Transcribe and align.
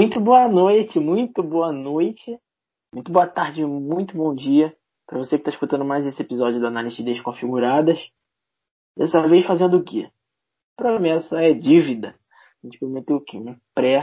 Muito 0.00 0.18
boa 0.18 0.48
noite, 0.48 0.98
muito 0.98 1.42
boa 1.42 1.70
noite, 1.70 2.38
muito 2.90 3.12
boa 3.12 3.26
tarde, 3.26 3.62
muito 3.66 4.16
bom 4.16 4.34
dia 4.34 4.74
para 5.06 5.18
você 5.18 5.36
que 5.36 5.42
está 5.42 5.50
escutando 5.50 5.84
mais 5.84 6.06
esse 6.06 6.22
episódio 6.22 6.58
do 6.58 6.66
Análise 6.66 7.02
Desconfiguradas. 7.02 8.00
Dessa 8.96 9.20
vez 9.28 9.44
fazendo 9.44 9.76
o 9.76 9.84
quê? 9.84 10.10
Promessa 10.74 11.42
é 11.42 11.52
dívida. 11.52 12.14
A 12.64 12.66
gente 12.66 12.78
prometeu 12.78 13.16
o 13.16 13.20
quê? 13.20 13.36
Um 13.36 13.54
pré 13.74 14.00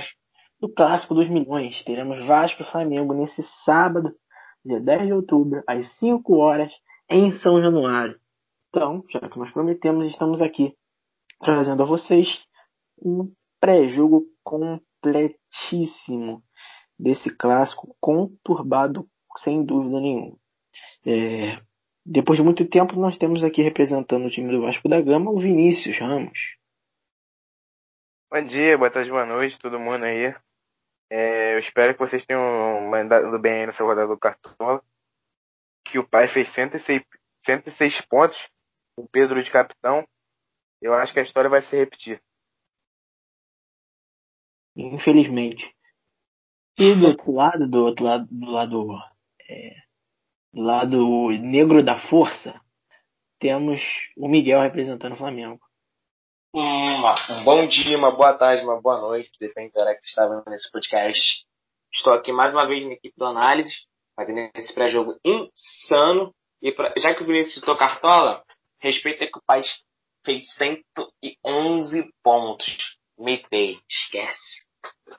do 0.62 0.72
Clássico 0.72 1.16
dos 1.16 1.28
Milhões. 1.28 1.84
Teremos 1.84 2.24
Vasco 2.28 2.62
e 2.62 2.66
Flamengo 2.66 3.16
nesse 3.16 3.42
sábado, 3.66 4.14
dia 4.64 4.80
10 4.80 5.08
de 5.08 5.14
outubro, 5.14 5.64
às 5.66 5.92
5 5.98 6.36
horas, 6.36 6.72
em 7.10 7.32
São 7.40 7.60
Januário. 7.60 8.20
Então, 8.70 9.04
já 9.10 9.28
que 9.28 9.40
nós 9.40 9.52
prometemos, 9.52 10.06
estamos 10.06 10.44
aqui 10.44 10.76
trazendo 11.40 11.82
a 11.82 11.88
vocês 11.88 12.40
um 13.04 13.34
pré-jogo 13.60 14.26
completíssimo 15.02 16.44
desse 17.00 17.30
clássico 17.30 17.96
conturbado 18.00 19.08
sem 19.38 19.64
dúvida 19.64 20.00
nenhuma. 20.00 20.38
É, 21.06 21.62
depois 22.06 22.38
de 22.38 22.44
muito 22.44 22.68
tempo, 22.68 23.00
nós 23.00 23.18
temos 23.18 23.44
aqui 23.44 23.62
representando 23.62 24.26
o 24.26 24.32
time 24.32 24.52
do 24.52 24.62
Vasco 24.62 24.90
da 24.90 25.00
Gama 25.00 25.32
o 25.32 25.40
Vinícius 25.40 25.98
Ramos. 26.00 26.58
Bom 28.32 28.46
dia, 28.46 28.78
boa 28.78 28.92
tarde, 28.92 29.10
boa 29.10 29.26
noite, 29.26 29.60
todo 29.60 29.80
mundo 29.80 30.04
aí. 30.04 30.36
É, 31.10 31.56
eu 31.56 31.60
espero 31.60 31.94
que 31.94 32.00
vocês 32.00 32.26
tenham 32.26 32.90
mandado 32.90 33.40
bem 33.40 33.68
nessa 33.68 33.84
rodada 33.84 34.08
do 34.08 34.20
Cartola. 34.20 34.84
Que 35.86 35.98
o 35.98 36.08
pai 36.08 36.28
fez 36.28 36.52
106, 36.54 37.02
106 37.46 38.02
pontos, 38.02 38.38
o 38.98 39.08
Pedro 39.08 39.42
de 39.42 39.50
capitão. 39.50 40.06
Eu 40.82 40.94
acho 40.94 41.14
que 41.14 41.20
a 41.20 41.24
história 41.24 41.50
vai 41.50 41.62
se 41.62 41.76
repetir. 41.78 42.22
Infelizmente. 44.78 45.74
E 46.78 46.94
do 46.94 47.08
outro 47.10 47.32
lado, 47.34 47.68
do 47.68 47.86
outro 47.86 48.06
lado, 48.06 48.28
do 48.30 48.52
lado, 48.52 48.88
é, 49.50 49.76
do 50.54 50.62
lado 50.62 51.30
negro 51.40 51.84
da 51.84 51.98
força, 51.98 52.62
temos 53.40 53.82
o 54.16 54.28
Miguel 54.28 54.62
representando 54.62 55.14
o 55.14 55.18
Flamengo. 55.18 55.60
Um 56.54 57.44
bom 57.44 57.68
dia, 57.68 57.98
uma 57.98 58.12
boa 58.12 58.34
tarde, 58.34 58.64
uma 58.64 58.82
boa 58.82 59.00
noite, 59.02 59.32
depende 59.40 59.74
da 59.74 59.82
hora 59.82 59.96
que 59.96 60.08
estava 60.08 60.44
nesse 60.48 60.72
podcast. 60.72 61.46
Estou 61.94 62.14
aqui 62.14 62.32
mais 62.32 62.54
uma 62.54 62.68
vez 62.68 62.86
na 62.86 62.94
equipe 62.94 63.16
do 63.18 63.26
Análise, 63.26 63.74
fazendo 64.16 64.50
esse 64.56 64.74
pré-jogo 64.74 65.20
insano. 65.24 66.34
E 66.62 66.72
pra, 66.72 66.94
já 66.98 67.14
que 67.14 67.24
o 67.24 67.26
Vinícius 67.28 67.56
citou 67.56 67.78
Cartola, 67.78 68.44
respeita 68.80 69.28
que 69.28 69.38
o 69.38 69.44
pai 69.46 69.62
fez 70.26 70.50
111 70.56 72.12
pontos. 72.24 72.98
Metei, 73.18 73.80
esquece. 73.90 74.67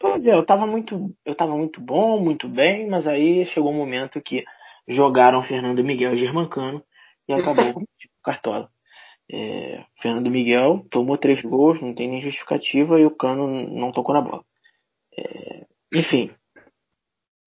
Pois 0.01 0.27
é, 0.27 0.35
eu 0.35 0.45
tava 0.45 0.67
muito, 0.67 1.15
eu 1.25 1.35
tava 1.35 1.57
muito 1.57 1.81
bom, 1.81 2.21
muito 2.21 2.49
bem, 2.49 2.89
mas 2.89 3.07
aí 3.07 3.47
chegou 3.47 3.73
um 3.73 3.77
momento 3.77 4.21
que 4.21 4.45
jogaram 4.87 5.43
Fernando 5.43 5.83
Miguel 5.83 6.15
e 6.15 6.19
Germancano 6.19 6.83
e 7.27 7.33
acabou 7.33 7.75
com 7.75 7.81
o 7.81 7.87
Cartola. 8.23 8.71
É, 9.31 9.85
Fernando 10.01 10.31
Miguel 10.31 10.87
tomou 10.91 11.19
três 11.19 11.43
gols, 11.43 11.81
não 11.83 11.95
tem 11.95 12.09
nem 12.09 12.23
justificativa, 12.23 12.99
e 12.99 13.05
o 13.05 13.15
Cano 13.15 13.47
não 13.69 13.93
tocou 13.93 14.15
na 14.15 14.23
bola. 14.23 14.45
É, 15.17 15.67
enfim, 15.93 16.31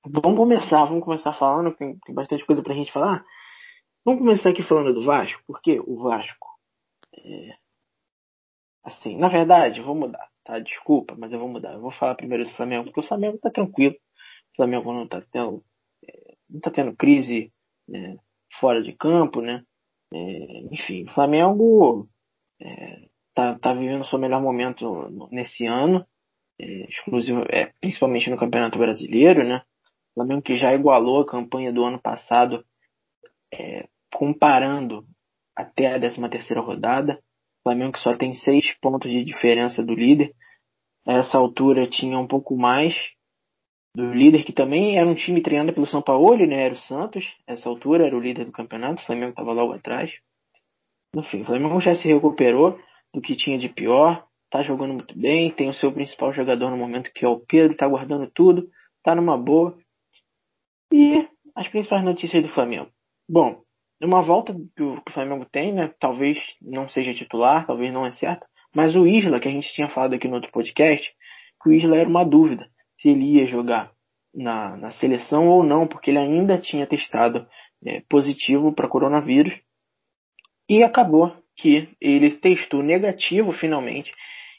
vamos 0.06 0.38
começar, 0.38 0.86
vamos 0.86 1.03
começar 1.03 1.34
falando, 1.34 1.75
tem, 1.75 1.98
tem 2.06 2.14
bastante 2.14 2.46
coisa 2.46 2.62
pra 2.62 2.75
gente 2.75 2.92
falar. 2.92 3.23
Vamos 4.06 4.20
começar 4.20 4.50
aqui 4.50 4.62
falando 4.62 4.94
do 4.94 5.03
Vasco, 5.03 5.42
porque 5.48 5.80
o 5.80 6.03
Vasco, 6.03 6.48
é, 7.18 7.56
assim, 8.84 9.18
na 9.18 9.30
verdade, 9.30 9.81
vou 9.81 9.96
mudar 9.96 10.31
tá? 10.44 10.59
Desculpa, 10.59 11.16
mas 11.17 11.31
eu 11.31 11.39
vou 11.39 11.50
mudar. 11.50 11.73
Eu 11.73 11.81
vou 11.81 11.92
falar 11.92 12.16
primeiro 12.16 12.45
do 12.45 12.52
Flamengo, 12.52 12.86
porque 12.86 13.00
o 13.00 13.08
Flamengo 13.08 13.38
tá 13.38 13.50
tranquilo. 13.50 13.95
O 14.53 14.56
Flamengo 14.56 14.94
não 14.94 15.08
tá 15.08 15.22
tendo, 15.31 15.64
é, 16.08 16.36
não 16.50 16.59
tá 16.59 16.72
tendo 16.72 16.95
crise 16.95 17.52
né, 17.88 18.17
fora 18.59 18.81
de 18.81 18.94
campo, 18.94 19.41
né? 19.41 19.63
É, 20.13 20.59
enfim, 20.72 21.06
o 21.06 21.12
Flamengo 21.12 22.09
é, 22.62 23.07
tá, 23.34 23.57
tá 23.57 23.74
vivendo 23.74 24.02
o 24.02 24.06
seu 24.06 24.19
melhor 24.19 24.41
momento 24.41 25.09
nesse 25.31 25.66
ano, 25.66 26.06
é, 26.59 26.90
exclusivo, 26.90 27.44
é, 27.50 27.73
principalmente 27.79 28.29
no 28.29 28.38
Campeonato 28.38 28.78
Brasileiro, 28.78 29.44
né? 29.44 29.63
O 30.12 30.16
Flamengo 30.16 30.41
que 30.41 30.58
já 30.58 30.73
igualou 30.73 31.22
a 31.22 31.25
campanha 31.25 31.72
do 31.72 31.84
ano 31.84 32.00
passado, 32.00 32.66
é, 33.53 33.88
comparando 34.13 35.06
até 35.56 35.88
a 35.88 36.00
13 36.00 36.29
terceira 36.29 36.62
rodada. 36.62 37.22
Flamengo 37.63 37.94
que 37.94 37.99
só 37.99 38.16
tem 38.17 38.33
seis 38.33 38.73
pontos 38.79 39.09
de 39.09 39.23
diferença 39.23 39.83
do 39.83 39.94
líder. 39.94 40.33
Essa 41.05 41.38
altura 41.38 41.88
tinha 41.88 42.17
um 42.17 42.27
pouco 42.27 42.55
mais 42.55 42.95
do 43.95 44.13
líder, 44.13 44.44
que 44.44 44.53
também 44.53 44.97
era 44.97 45.07
um 45.07 45.16
time 45.16 45.41
treinado 45.41 45.73
pelo 45.73 45.85
São 45.85 46.01
Paulo, 46.01 46.45
né? 46.45 46.66
Era 46.66 46.73
o 46.73 46.77
Santos. 46.77 47.25
Essa 47.45 47.67
altura 47.67 48.07
era 48.07 48.16
o 48.16 48.19
líder 48.19 48.45
do 48.45 48.51
campeonato. 48.51 49.01
O 49.01 49.05
Flamengo 49.05 49.31
estava 49.31 49.51
logo 49.51 49.73
atrás. 49.73 50.11
Enfim, 51.16 51.41
o 51.41 51.45
Flamengo 51.45 51.79
já 51.81 51.94
se 51.95 52.07
recuperou 52.07 52.79
do 53.13 53.22
que 53.22 53.35
tinha 53.35 53.57
de 53.57 53.67
pior. 53.67 54.25
Tá 54.49 54.63
jogando 54.63 54.93
muito 54.93 55.17
bem. 55.17 55.51
Tem 55.51 55.69
o 55.69 55.73
seu 55.73 55.91
principal 55.91 56.33
jogador 56.33 56.69
no 56.69 56.78
momento, 56.78 57.11
que 57.13 57.25
é 57.25 57.28
o 57.28 57.39
Pedro. 57.39 57.75
Tá 57.75 57.88
guardando 57.88 58.29
tudo. 58.33 58.69
Tá 59.03 59.13
numa 59.13 59.38
boa. 59.38 59.78
E 60.93 61.28
as 61.55 61.67
principais 61.67 62.03
notícias 62.03 62.41
do 62.41 62.49
Flamengo. 62.49 62.89
Bom, 63.29 63.61
uma 64.06 64.22
volta 64.22 64.56
que 64.75 64.84
o, 64.84 65.01
Flamengo 65.12 65.45
tem, 65.45 65.73
né? 65.73 65.94
Talvez 66.00 66.38
não 66.62 66.89
seja 66.89 67.13
titular, 67.13 67.66
talvez 67.67 67.94
não 67.94 68.06
é 68.06 68.12
certo. 68.12 68.45
Mas 68.73 68.95
o 68.95 69.06
Isla, 69.06 69.39
que 69.39 69.47
a 69.47 69.51
gente 69.51 69.72
tinha 69.73 69.88
falado 69.89 70.13
aqui 70.13 70.28
no 70.28 70.35
outro 70.35 70.51
podcast, 70.51 71.12
que 71.62 71.69
o 71.69 71.73
Isla 71.73 71.97
era 71.97 72.09
uma 72.09 72.23
dúvida 72.23 72.67
se 72.97 73.09
ele 73.09 73.38
ia 73.38 73.45
jogar 73.45 73.91
na, 74.34 74.78
na 74.78 74.91
seleção 74.91 75.47
ou 75.47 75.63
não, 75.63 75.88
porque 75.88 76.09
ele 76.09 76.19
ainda 76.19 76.57
tinha 76.57 76.88
testado 76.88 77.45
é, 77.85 78.01
positivo 78.09 78.73
para 78.73 78.88
coronavírus. 78.88 79.53
E 80.69 80.84
acabou 80.84 81.35
que 81.56 81.90
ele 82.00 82.31
testou 82.31 82.81
negativo 82.81 83.51
finalmente 83.51 84.11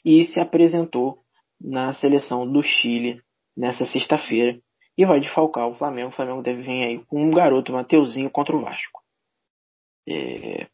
e 0.05 0.25
se 0.25 0.39
apresentou 0.39 1.19
na 1.59 1.93
seleção 1.93 2.49
do 2.49 2.61
Chile 2.61 3.21
nessa 3.57 3.85
sexta-feira 3.85 4.59
e 4.97 5.05
vai 5.05 5.19
desfalcar 5.19 5.67
o 5.67 5.75
Flamengo. 5.75 6.09
O 6.09 6.15
Flamengo 6.15 6.41
deve 6.41 6.61
vir 6.61 6.83
aí 6.83 7.05
com 7.05 7.23
um 7.23 7.31
garoto 7.31 7.71
Mateuzinho 7.71 8.29
contra 8.29 8.55
o 8.55 8.61
Vasco. 8.61 9.02
É... 10.07 10.67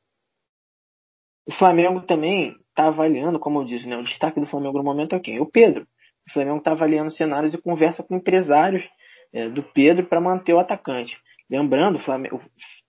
O 1.47 1.51
Flamengo 1.51 2.01
também 2.01 2.55
está 2.69 2.87
avaliando, 2.87 3.39
como 3.39 3.59
eu 3.59 3.65
disse, 3.65 3.87
né, 3.87 3.97
o 3.97 4.03
destaque 4.03 4.39
do 4.39 4.45
Flamengo 4.45 4.77
no 4.77 4.83
momento 4.83 5.15
é 5.15 5.19
quem? 5.19 5.39
O 5.39 5.45
Pedro. 5.45 5.87
O 6.27 6.31
Flamengo 6.31 6.59
está 6.59 6.71
avaliando 6.71 7.11
cenários 7.11 7.53
e 7.53 7.57
conversa 7.57 8.03
com 8.03 8.15
empresários 8.15 8.83
é, 9.33 9.49
do 9.49 9.63
Pedro 9.63 10.05
para 10.05 10.21
manter 10.21 10.53
o 10.53 10.59
atacante. 10.59 11.17
Lembrando, 11.49 11.95
o, 11.95 11.99
Flamengo, 11.99 12.37
o 12.37 12.41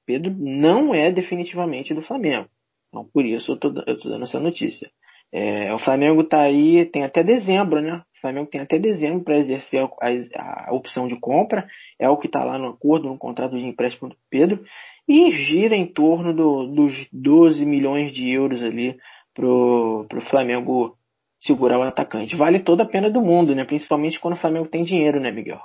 Pedro 0.05 0.35
não 0.39 0.95
é 0.95 1.11
definitivamente 1.11 1.95
do 1.95 2.03
Flamengo. 2.03 2.49
Então, 2.89 3.09
por 3.13 3.25
isso 3.25 3.53
eu 3.53 3.55
estou 3.55 3.73
dando 3.73 4.25
essa 4.25 4.39
notícia. 4.39 4.91
É, 5.33 5.73
o 5.73 5.79
Flamengo 5.79 6.23
está 6.23 6.41
aí, 6.41 6.85
tem 6.87 7.05
até 7.05 7.23
dezembro, 7.23 7.81
né? 7.81 8.03
O 8.17 8.21
Flamengo 8.21 8.51
tem 8.51 8.61
até 8.61 8.79
dezembro 8.79 9.25
para 9.25 9.39
exercer 9.39 9.81
a, 9.81 9.89
a, 10.07 10.69
a, 10.69 10.75
opção 10.75 11.09
de 11.09 11.19
compra. 11.19 11.67
É 11.99 12.09
o 12.09 12.19
que 12.19 12.27
está 12.27 12.45
lá 12.45 12.59
no 12.59 12.69
acordo, 12.69 13.09
no 13.09 13.17
contrato 13.17 13.57
de 13.57 13.65
empréstimo 13.65 14.11
do 14.11 14.17
Pedro 14.29 14.63
e 15.11 15.33
gira 15.33 15.75
em 15.75 15.93
torno 15.93 16.33
do, 16.33 16.69
dos 16.69 17.09
12 17.13 17.67
milhões 17.67 18.13
de 18.13 18.31
euros 18.31 18.63
ali 18.63 18.97
pro, 19.35 20.07
pro 20.09 20.21
Flamengo 20.21 20.97
segurar 21.41 21.81
o 21.81 21.83
atacante. 21.83 22.37
Vale 22.37 22.61
toda 22.61 22.85
a 22.85 22.89
pena 22.89 23.11
do 23.11 23.21
mundo, 23.21 23.53
né? 23.53 23.65
Principalmente 23.65 24.21
quando 24.21 24.35
o 24.35 24.41
Flamengo 24.41 24.69
tem 24.69 24.85
dinheiro, 24.85 25.19
né, 25.19 25.33
Miguel? 25.33 25.61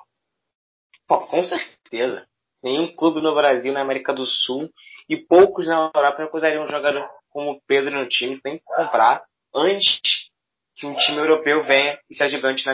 Bom, 1.08 1.28
com 1.28 1.44
certeza. 1.44 2.26
Nenhum 2.64 2.96
clube 2.96 3.22
no 3.22 3.36
Brasil, 3.36 3.72
na 3.72 3.82
América 3.82 4.12
do 4.12 4.26
Sul 4.26 4.68
e 5.08 5.16
poucos 5.16 5.68
na 5.68 5.92
Europa 5.94 6.24
recusariam 6.24 6.66
um 6.66 6.70
jogador 6.70 7.08
como 7.30 7.62
Pedro 7.68 8.00
no 8.00 8.10
time. 8.10 8.42
Tem 8.42 8.58
que 8.58 8.64
comprar 8.66 9.24
antes 9.54 10.00
que 10.76 10.88
um 10.88 10.96
time 10.96 11.20
europeu 11.20 11.64
venha 11.64 12.00
e 12.10 12.16
se 12.16 12.24
agigante 12.24 12.66
na 12.66 12.74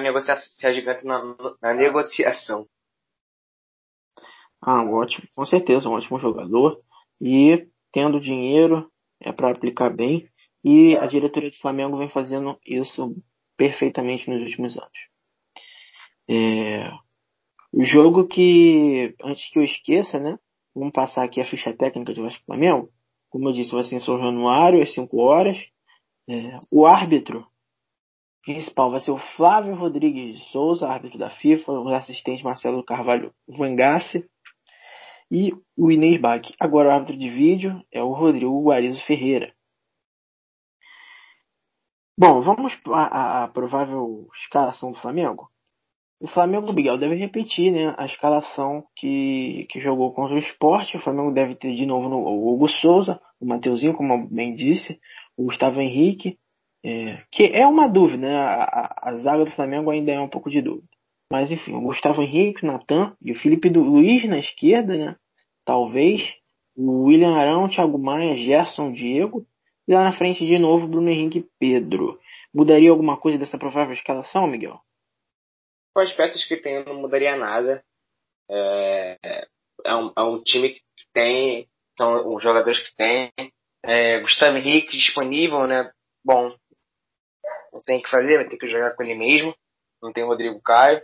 na, 1.04 1.36
na 1.62 1.74
negociação. 1.74 2.66
Ah, 4.62 4.84
um 4.84 4.94
ótimo, 4.94 5.28
com 5.36 5.46
certeza, 5.46 5.90
um 5.90 5.94
ótimo 5.94 6.20
jogador. 6.20 6.80
E 7.20 7.68
tendo 7.92 8.20
dinheiro 8.20 8.90
é 9.20 9.32
para 9.32 9.52
aplicar 9.52 9.90
bem. 9.90 10.28
E 10.64 10.96
a 10.98 11.08
diretoria 11.08 11.50
do 11.50 11.58
Flamengo 11.58 11.98
vem 11.98 12.10
fazendo 12.10 12.58
isso 12.66 13.16
perfeitamente 13.58 14.30
nos 14.30 14.42
últimos 14.42 14.78
anos. 14.78 15.12
É... 16.30 16.92
O 17.74 17.84
jogo 17.84 18.28
que, 18.28 19.16
antes 19.24 19.50
que 19.52 19.58
eu 19.58 19.64
esqueça, 19.64 20.20
né? 20.20 20.38
Vamos 20.76 20.94
passar 20.94 21.24
aqui 21.24 21.42
a 21.42 21.46
ficha 21.46 21.74
técnica 21.74 22.14
de 22.14 22.22
Vasco 22.22 22.44
Flamengo. 22.46 22.90
Como 23.30 23.50
eu 23.50 23.54
disse, 23.54 23.72
vai 23.72 23.84
ser 23.84 23.96
em 23.96 24.00
São 24.00 24.20
Januário, 24.20 24.82
às 24.82 24.94
5 24.94 25.18
horas. 25.18 25.58
É... 26.30 26.60
O 26.70 26.86
árbitro 26.86 27.46
principal 28.44 28.92
vai 28.92 29.00
ser 29.00 29.12
o 29.12 29.18
Flávio 29.18 29.76
Rodrigues 29.76 30.40
de 30.40 30.46
Souza, 30.52 30.88
árbitro 30.88 31.18
da 31.18 31.30
FIFA, 31.30 31.72
o 31.72 31.90
assistente 31.90 32.44
Marcelo 32.44 32.84
Carvalho 32.84 33.34
Vangassi, 33.48 34.26
e 35.32 35.54
o 35.78 35.90
Inês 35.90 36.20
Bach. 36.20 36.42
Agora 36.60 36.90
o 36.90 36.92
árbitro 36.92 37.18
de 37.18 37.30
vídeo 37.30 37.82
é 37.92 38.04
o 38.04 38.12
Rodrigo 38.12 38.62
Guarizo 38.64 39.02
Ferreira. 39.06 39.54
Bom, 42.18 42.42
vamos 42.42 42.78
à, 42.88 43.44
à 43.44 43.48
provável 43.48 44.28
escalação 44.44 44.92
do 44.92 45.00
Flamengo. 45.00 45.50
O 46.20 46.28
Flamengo, 46.28 46.72
Miguel, 46.72 47.00
deve 47.00 47.16
repetir 47.16 47.72
né, 47.72 47.96
a 47.98 48.06
escalação 48.06 48.84
que, 48.96 49.66
que 49.72 49.80
jogou 49.80 50.14
contra 50.14 50.36
o 50.36 50.40
esporte. 50.40 50.96
O 50.96 51.02
Flamengo 51.02 51.32
deve 51.32 51.56
ter 51.56 51.76
de 51.76 51.84
novo 51.84 52.10
no, 52.10 52.18
o 52.18 52.54
Hugo 52.54 52.68
Souza, 52.68 53.20
o 53.40 53.46
Mateuzinho, 53.48 53.96
como 53.96 54.28
bem 54.28 54.54
disse, 54.54 55.00
o 55.36 55.46
Gustavo 55.46 55.82
Henrique, 55.82 56.38
é, 56.86 57.24
que 57.32 57.44
é 57.46 57.66
uma 57.66 57.88
dúvida, 57.88 58.28
né? 58.28 58.38
A, 58.38 58.64
a, 58.64 59.10
a, 59.10 59.18
zaga 59.18 59.46
do 59.46 59.52
Flamengo 59.52 59.90
ainda 59.90 60.12
é 60.12 60.20
um 60.20 60.30
pouco 60.30 60.50
de 60.52 60.62
dúvida. 60.62 60.88
Mas 61.32 61.52
enfim, 61.52 61.74
o 61.74 61.82
Gustavo 61.82 62.22
Henrique, 62.22 62.64
o 62.64 62.68
Natan 62.68 63.16
e 63.20 63.32
o 63.32 63.36
Felipe 63.36 63.70
Luiz 63.70 64.24
na 64.26 64.38
esquerda, 64.38 64.96
né? 64.96 65.16
Talvez. 65.72 66.22
O 66.76 67.04
William 67.04 67.34
Arão, 67.34 67.70
Thiago 67.70 67.98
Maia, 67.98 68.36
Gerson, 68.36 68.92
Diego. 68.92 69.48
E 69.88 69.94
lá 69.94 70.04
na 70.04 70.12
frente 70.12 70.46
de 70.46 70.60
novo, 70.60 70.86
Bruno 70.86 71.10
Henrique 71.10 71.40
e 71.40 71.48
Pedro. 71.58 72.20
Mudaria 72.54 72.92
alguma 72.92 73.16
coisa 73.16 73.38
dessa 73.38 73.58
provável 73.58 73.94
escalação, 73.94 74.48
Miguel? 74.48 74.82
com 75.94 76.02
as 76.02 76.12
peças 76.12 76.46
que 76.46 76.58
tem, 76.58 76.84
não 76.84 76.96
mudaria 76.96 77.38
nada. 77.38 77.82
É, 78.50 79.18
é, 79.86 79.96
um, 79.96 80.12
é 80.18 80.22
um 80.22 80.44
time 80.44 80.74
que 80.74 81.06
tem, 81.14 81.70
são 81.98 82.36
os 82.36 82.44
jogadores 82.44 82.80
que 82.80 82.94
tem. 82.98 83.32
É, 83.86 84.20
Gustavo 84.20 84.58
Henrique 84.58 84.98
disponível, 84.98 85.66
né? 85.68 85.90
Bom, 86.22 86.54
não 87.72 87.82
tem 87.82 88.00
o 88.00 88.04
que 88.04 88.10
fazer, 88.10 88.40
vai 88.40 88.50
ter 88.50 88.58
que 88.58 88.68
jogar 88.68 88.94
com 88.94 89.04
ele 89.04 89.16
mesmo. 89.16 89.56
Não 90.04 90.12
tem 90.12 90.24
o 90.24 90.28
Rodrigo 90.28 90.62
Caio. 90.62 91.02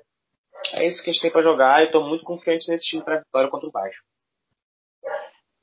É 0.74 0.86
isso 0.86 1.02
que 1.02 1.10
a 1.10 1.14
gente 1.14 1.22
tem 1.22 1.32
para 1.32 1.42
jogar 1.42 1.82
e 1.82 1.86
estou 1.86 2.06
muito 2.06 2.26
confiante 2.26 2.70
nesse 2.70 2.86
time 2.86 3.02
para 3.02 3.20
vitória 3.20 3.50
contra 3.50 3.70
o 3.70 3.72
Vasco. 3.72 4.04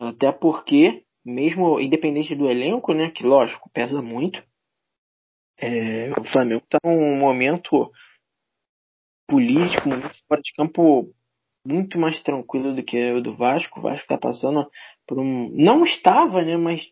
Até 0.09 0.33
porque, 0.33 1.05
mesmo 1.25 1.81
independente 1.81 2.35
do 2.35 2.49
elenco, 2.49 2.93
né, 2.93 3.11
que 3.11 3.25
lógico, 3.25 3.71
pesa 3.71 4.01
muito, 4.03 4.43
é, 5.59 6.11
o 6.19 6.25
Flamengo 6.25 6.63
está 6.65 6.79
num 6.85 7.17
momento 7.17 7.91
político, 9.29 9.89
fora 10.29 10.43
de 10.43 10.53
campo 10.55 11.15
muito 11.67 11.99
mais 11.99 12.21
tranquilo 12.23 12.75
do 12.75 12.83
que 12.83 13.13
o 13.13 13.23
do 13.23 13.35
Vasco. 13.37 13.79
O 13.79 13.83
Vasco 13.83 14.03
está 14.03 14.19
passando 14.19 14.69
por 15.07 15.19
um. 15.19 15.49
Não 15.51 15.85
estava, 15.85 16.43
né? 16.43 16.57
Mas 16.57 16.83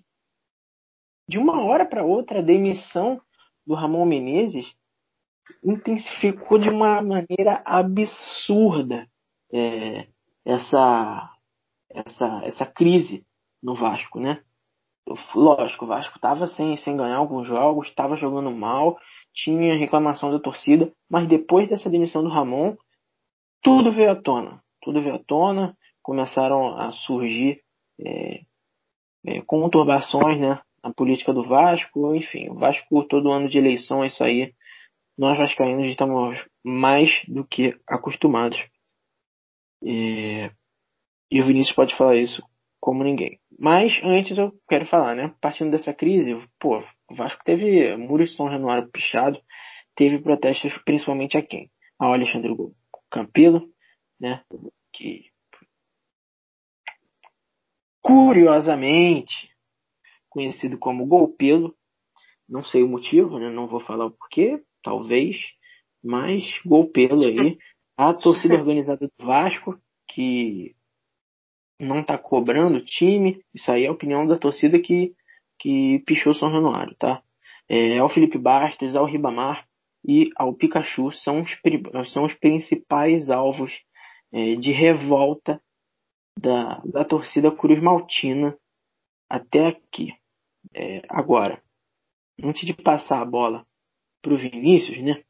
de 1.28 1.38
uma 1.38 1.62
hora 1.62 1.84
para 1.84 2.04
outra 2.04 2.38
a 2.38 2.42
demissão 2.42 3.20
do 3.66 3.74
Ramon 3.74 4.06
Menezes 4.06 4.74
intensificou 5.62 6.58
de 6.58 6.68
uma 6.68 7.02
maneira 7.02 7.62
absurda 7.64 9.08
é, 9.52 10.08
essa, 10.44 11.31
essa, 11.94 12.40
essa 12.44 12.66
crise 12.66 13.24
no 13.62 13.74
Vasco, 13.74 14.18
né? 14.18 14.42
Lógico, 15.34 15.84
o 15.84 15.88
Vasco 15.88 16.16
estava 16.16 16.46
sem, 16.46 16.76
sem 16.76 16.96
ganhar 16.96 17.16
alguns 17.16 17.46
jogos, 17.46 17.88
estava 17.88 18.16
jogando 18.16 18.50
mal, 18.50 18.96
tinha 19.34 19.76
reclamação 19.76 20.30
da 20.30 20.38
torcida, 20.38 20.92
mas 21.10 21.26
depois 21.26 21.68
dessa 21.68 21.90
demissão 21.90 22.22
do 22.22 22.28
Ramon, 22.28 22.76
tudo 23.62 23.92
veio 23.92 24.12
à 24.12 24.16
tona. 24.16 24.62
Tudo 24.80 25.02
veio 25.02 25.16
à 25.16 25.18
tona, 25.18 25.76
começaram 26.02 26.76
a 26.76 26.92
surgir 26.92 27.60
é, 28.00 28.42
é, 29.26 29.40
conturbações 29.42 30.40
né, 30.40 30.60
na 30.82 30.92
política 30.92 31.32
do 31.32 31.46
Vasco, 31.46 32.14
enfim, 32.14 32.48
o 32.50 32.54
Vasco 32.54 33.04
todo 33.04 33.30
ano 33.30 33.48
de 33.48 33.58
eleição 33.58 34.02
é 34.02 34.08
isso 34.08 34.22
aí. 34.22 34.52
Nós 35.16 35.38
vascaínos 35.38 35.86
estamos 35.88 36.38
mais 36.64 37.22
do 37.28 37.44
que 37.44 37.76
acostumados. 37.86 38.58
E, 39.82 40.50
e 41.32 41.40
o 41.40 41.46
Vinícius 41.46 41.74
pode 41.74 41.96
falar 41.96 42.16
isso 42.16 42.42
como 42.78 43.02
ninguém. 43.02 43.40
Mas 43.58 43.98
antes 44.04 44.36
eu 44.36 44.52
quero 44.68 44.84
falar, 44.84 45.16
né? 45.16 45.34
Partindo 45.40 45.70
dessa 45.70 45.94
crise, 45.94 46.36
pô, 46.60 46.84
o 47.10 47.14
Vasco 47.14 47.42
teve 47.42 47.96
muros 47.96 48.30
de 48.30 48.36
São 48.36 48.50
Januário 48.50 48.90
pichado, 48.92 49.40
teve 49.96 50.18
protestos 50.18 50.76
principalmente 50.84 51.38
a 51.38 51.42
quem? 51.42 51.70
Ao 51.98 52.12
Alexandre 52.12 52.54
Campelo, 53.10 53.66
né? 54.20 54.44
Que 54.92 55.24
curiosamente 58.02 59.50
conhecido 60.28 60.76
como 60.76 61.06
Golpelo, 61.06 61.74
não 62.46 62.62
sei 62.62 62.82
o 62.82 62.88
motivo, 62.88 63.38
né? 63.38 63.48
Não 63.48 63.66
vou 63.68 63.80
falar 63.80 64.04
o 64.04 64.10
porquê, 64.10 64.62
talvez, 64.82 65.38
mas 66.04 66.60
Golpelo 66.66 67.24
aí, 67.24 67.56
a 67.96 68.12
torcida 68.12 68.52
organizada 68.60 69.06
do 69.06 69.24
Vasco 69.24 69.80
que 70.08 70.74
não 71.84 72.00
está 72.00 72.16
cobrando 72.16 72.78
o 72.78 72.84
time, 72.84 73.44
isso 73.54 73.70
aí 73.70 73.84
é 73.84 73.88
a 73.88 73.92
opinião 73.92 74.26
da 74.26 74.38
torcida 74.38 74.78
que 74.78 75.14
que 75.58 76.00
pichou 76.00 76.34
São 76.34 76.50
Januário, 76.50 76.96
tá? 76.96 77.22
É, 77.68 77.98
ao 77.98 78.08
Felipe 78.08 78.36
Bastos, 78.36 78.96
ao 78.96 79.04
Ribamar 79.04 79.64
e 80.04 80.28
ao 80.34 80.52
Pikachu 80.52 81.12
são 81.12 81.42
os, 81.42 81.56
são 82.12 82.24
os 82.24 82.34
principais 82.34 83.30
alvos 83.30 83.72
é, 84.32 84.56
de 84.56 84.72
revolta 84.72 85.62
da, 86.36 86.78
da 86.84 87.04
torcida 87.04 87.54
Cruz 87.54 87.80
Maltina 87.80 88.58
até 89.30 89.68
aqui. 89.68 90.12
É, 90.74 91.02
agora, 91.08 91.62
antes 92.42 92.66
de 92.66 92.74
passar 92.74 93.22
a 93.22 93.24
bola 93.24 93.64
para 94.20 94.34
o 94.34 94.38
Vinícius, 94.38 94.98
né? 94.98 95.22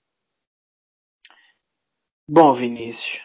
Bom, 2.27 2.55
Vinícius, 2.55 3.21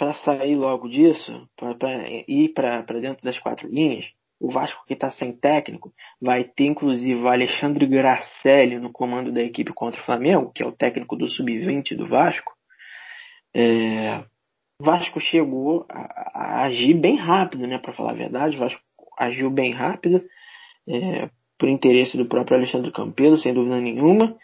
para 0.00 0.14
sair 0.14 0.54
logo 0.54 0.88
disso, 0.88 1.46
para 1.58 2.08
ir 2.26 2.54
para 2.54 2.80
dentro 2.98 3.22
das 3.22 3.38
quatro 3.38 3.68
linhas, 3.68 4.06
o 4.40 4.50
Vasco 4.50 4.82
que 4.86 4.94
está 4.94 5.10
sem 5.10 5.30
técnico 5.30 5.92
vai 6.18 6.42
ter 6.42 6.64
inclusive 6.64 7.20
o 7.20 7.28
Alexandre 7.28 7.86
Gracelli 7.86 8.78
no 8.78 8.90
comando 8.90 9.30
da 9.30 9.42
equipe 9.42 9.74
contra 9.74 10.00
o 10.00 10.04
Flamengo, 10.04 10.52
que 10.54 10.62
é 10.62 10.66
o 10.66 10.72
técnico 10.72 11.16
do 11.16 11.28
sub-20 11.28 11.94
do 11.98 12.08
Vasco. 12.08 12.50
É, 13.54 14.24
o 14.80 14.84
Vasco 14.84 15.20
chegou 15.20 15.84
a, 15.90 16.30
a, 16.34 16.62
agir 16.64 16.94
bem 16.94 17.16
rápido, 17.16 17.66
né? 17.66 17.76
Para 17.76 17.92
falar 17.92 18.12
a 18.12 18.14
verdade, 18.14 18.56
o 18.56 18.60
Vasco 18.60 18.80
agiu 19.18 19.50
bem 19.50 19.70
rápido, 19.70 20.24
é, 20.88 21.28
por 21.58 21.68
interesse 21.68 22.16
do 22.16 22.24
próprio 22.24 22.56
Alexandre 22.56 22.90
Campelo, 22.90 23.36
sem 23.36 23.52
dúvida 23.52 23.78
nenhuma. 23.78 24.34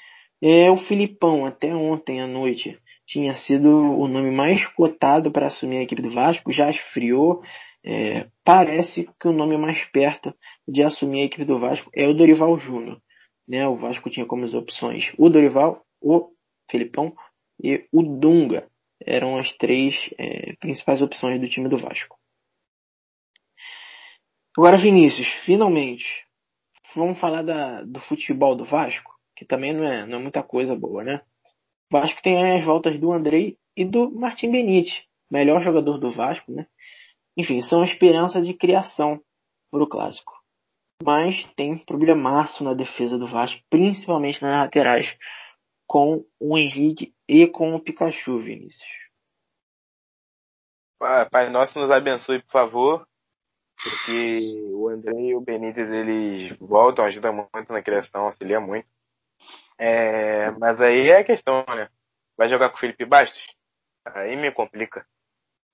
É, 0.42 0.70
o 0.70 0.76
Filipão, 0.76 1.46
até 1.46 1.74
ontem 1.74 2.20
à 2.20 2.26
noite, 2.26 2.78
tinha 3.06 3.34
sido 3.34 3.68
o 3.68 4.08
nome 4.08 4.30
mais 4.30 4.66
cotado 4.74 5.30
para 5.30 5.46
assumir 5.46 5.78
a 5.78 5.82
equipe 5.82 6.02
do 6.02 6.12
Vasco, 6.12 6.52
já 6.52 6.68
esfriou, 6.68 7.42
é, 7.84 8.28
parece 8.44 9.08
que 9.20 9.28
o 9.28 9.32
nome 9.32 9.56
mais 9.56 9.84
perto 9.86 10.34
de 10.66 10.82
assumir 10.82 11.22
a 11.22 11.24
equipe 11.26 11.44
do 11.44 11.60
Vasco 11.60 11.88
é 11.94 12.06
o 12.08 12.14
Dorival 12.14 12.58
Júnior. 12.58 13.00
Né? 13.46 13.66
O 13.66 13.76
Vasco 13.76 14.10
tinha 14.10 14.26
como 14.26 14.44
opções 14.56 15.12
o 15.16 15.28
Dorival, 15.28 15.84
o 16.00 16.30
Felipão 16.68 17.14
e 17.62 17.86
o 17.92 18.02
Dunga. 18.02 18.68
Eram 19.00 19.38
as 19.38 19.52
três 19.52 19.94
é, 20.18 20.54
principais 20.54 21.00
opções 21.00 21.40
do 21.40 21.48
time 21.48 21.68
do 21.68 21.78
Vasco. 21.78 22.16
Agora, 24.56 24.78
Vinícius, 24.78 25.28
finalmente, 25.44 26.24
vamos 26.94 27.20
falar 27.20 27.42
da, 27.42 27.82
do 27.82 28.00
futebol 28.00 28.56
do 28.56 28.64
Vasco, 28.64 29.12
que 29.36 29.44
também 29.44 29.74
não 29.74 29.84
é, 29.84 30.06
não 30.06 30.18
é 30.18 30.22
muita 30.22 30.42
coisa 30.42 30.74
boa, 30.74 31.04
né? 31.04 31.20
Vasco 31.90 32.20
tem 32.22 32.58
as 32.58 32.64
voltas 32.64 32.98
do 32.98 33.12
Andrei 33.12 33.58
e 33.76 33.84
do 33.84 34.10
Martim 34.10 34.50
Benite, 34.50 35.06
melhor 35.30 35.60
jogador 35.60 35.98
do 35.98 36.10
Vasco, 36.10 36.50
né? 36.50 36.66
Enfim, 37.36 37.60
são 37.60 37.84
esperança 37.84 38.40
de 38.40 38.54
criação 38.54 39.20
para 39.70 39.82
o 39.82 39.88
clássico. 39.88 40.32
Mas 41.02 41.44
tem 41.54 41.76
problemaço 41.78 42.64
na 42.64 42.72
defesa 42.72 43.18
do 43.18 43.28
Vasco, 43.28 43.60
principalmente 43.68 44.40
nas 44.42 44.58
laterais, 44.58 45.16
com 45.86 46.24
o 46.40 46.58
Henrique 46.58 47.14
e 47.28 47.46
com 47.46 47.74
o 47.74 47.80
Pikachu, 47.80 48.40
Vinícius. 48.40 49.06
Pai 51.30 51.50
Nosso 51.50 51.78
nos 51.78 51.90
abençoe, 51.90 52.42
por 52.42 52.50
favor, 52.50 53.06
porque 53.82 54.72
o 54.74 54.88
André 54.88 55.12
e 55.20 55.34
o 55.34 55.40
Benítez 55.40 55.90
eles 55.90 56.56
voltam, 56.58 57.04
ajudam 57.04 57.48
muito 57.54 57.72
na 57.72 57.82
criação, 57.82 58.24
auxilia 58.24 58.58
muito. 58.58 58.88
É, 59.78 60.50
mas 60.52 60.80
aí 60.80 61.10
é 61.10 61.18
a 61.18 61.24
questão, 61.24 61.64
né? 61.68 61.88
Vai 62.36 62.48
jogar 62.48 62.70
com 62.70 62.76
o 62.76 62.80
Felipe 62.80 63.04
Bastos? 63.04 63.40
Aí 64.04 64.36
me 64.36 64.52
complica. 64.52 65.04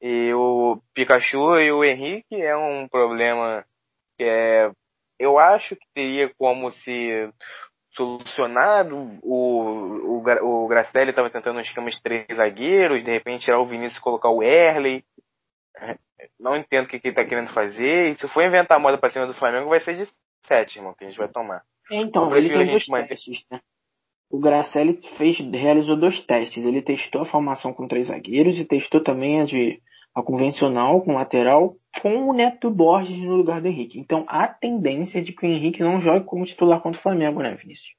E 0.01 0.33
o 0.35 0.81
Pikachu 0.95 1.59
e 1.59 1.71
o 1.71 1.85
Henrique 1.85 2.41
é 2.41 2.57
um 2.57 2.89
problema 2.89 3.65
que 4.19 4.25
é. 4.25 4.71
Eu 5.19 5.39
acho 5.39 5.77
que 5.77 5.87
teria 5.95 6.33
como 6.37 6.73
se 6.73 7.33
solucionado. 7.95 8.97
O, 9.23 10.19
o, 10.19 10.65
o 10.65 10.67
Gracelli 10.67 11.11
estava 11.11 11.31
tentando 11.31 11.59
um 11.59 11.61
esquema 11.61 11.91
de 11.91 12.03
três 12.03 12.27
zagueiros, 12.35 13.05
de 13.05 13.11
repente 13.13 13.45
tirar 13.45 13.61
o 13.61 13.67
Vinícius 13.67 13.99
e 13.99 14.03
colocar 14.03 14.31
o 14.31 14.43
Erley. 14.43 15.05
Não 16.39 16.57
entendo 16.57 16.87
o 16.87 16.89
que, 16.89 16.99
que 16.99 17.09
ele 17.09 17.13
está 17.13 17.25
querendo 17.25 17.53
fazer. 17.53 18.11
E 18.11 18.15
se 18.17 18.27
for 18.29 18.43
inventar 18.43 18.81
moda 18.81 18.99
para 18.99 19.13
cima 19.13 19.27
do 19.27 19.35
Flamengo, 19.35 19.69
vai 19.69 19.81
ser 19.81 19.97
de 19.97 20.09
sete, 20.47 20.79
irmão, 20.79 20.95
que 20.95 21.05
a 21.05 21.09
gente 21.09 21.19
vai 21.19 21.29
tomar. 21.29 21.63
Então, 21.91 22.35
ele 22.35 22.49
tem 22.49 22.67
dois 22.67 22.87
testes, 22.87 23.45
né? 23.51 23.61
O 24.33 24.41
Gracelli 24.41 24.99
fez, 25.19 25.39
realizou 25.39 25.95
dois 25.95 26.23
testes. 26.23 26.65
Ele 26.65 26.81
testou 26.81 27.21
a 27.21 27.27
formação 27.27 27.75
com 27.75 27.87
três 27.87 28.07
zagueiros 28.07 28.59
e 28.59 28.65
testou 28.65 29.03
também 29.03 29.43
a 29.43 29.45
de 29.45 29.79
a 30.15 30.23
convencional 30.23 31.03
com 31.03 31.15
lateral, 31.15 31.77
com 32.01 32.29
o 32.29 32.33
Neto 32.33 32.71
Borges 32.71 33.17
no 33.19 33.37
lugar 33.37 33.61
do 33.61 33.69
Henrique. 33.69 33.99
Então 33.99 34.25
há 34.27 34.49
tendência 34.49 35.23
de 35.23 35.33
que 35.33 35.47
o 35.47 35.49
Henrique 35.49 35.83
não 35.83 36.01
jogue 36.01 36.25
como 36.25 36.47
titular 36.47 36.81
contra 36.81 36.99
o 36.99 37.03
Flamengo, 37.03 37.43
né, 37.43 37.55
Vinícius? 37.55 37.95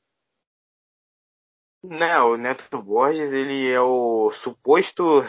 Não, 1.84 2.32
o 2.32 2.38
Neto 2.38 2.82
Borges, 2.82 3.32
ele 3.32 3.70
é 3.72 3.82
o 3.82 4.32
suposto 4.44 5.24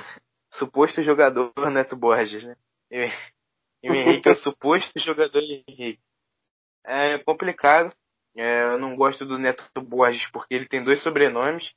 suposto 0.52 1.02
jogador 1.02 1.52
Neto 1.70 1.96
Borges, 1.96 2.44
né? 2.44 2.56
E, 2.90 3.06
e 3.82 3.90
o 3.90 3.94
Henrique 3.94 4.28
é 4.28 4.32
o 4.32 4.36
suposto 4.40 4.98
jogador 5.00 5.42
Henrique. 5.42 6.00
É 6.86 7.18
complicado. 7.18 7.94
É, 8.36 8.64
eu 8.64 8.78
não 8.78 8.96
gosto 8.96 9.24
do 9.24 9.38
Neto 9.38 9.64
Borges 9.80 10.28
porque 10.32 10.54
ele 10.54 10.68
tem 10.68 10.82
dois 10.82 11.02
sobrenomes. 11.02 11.72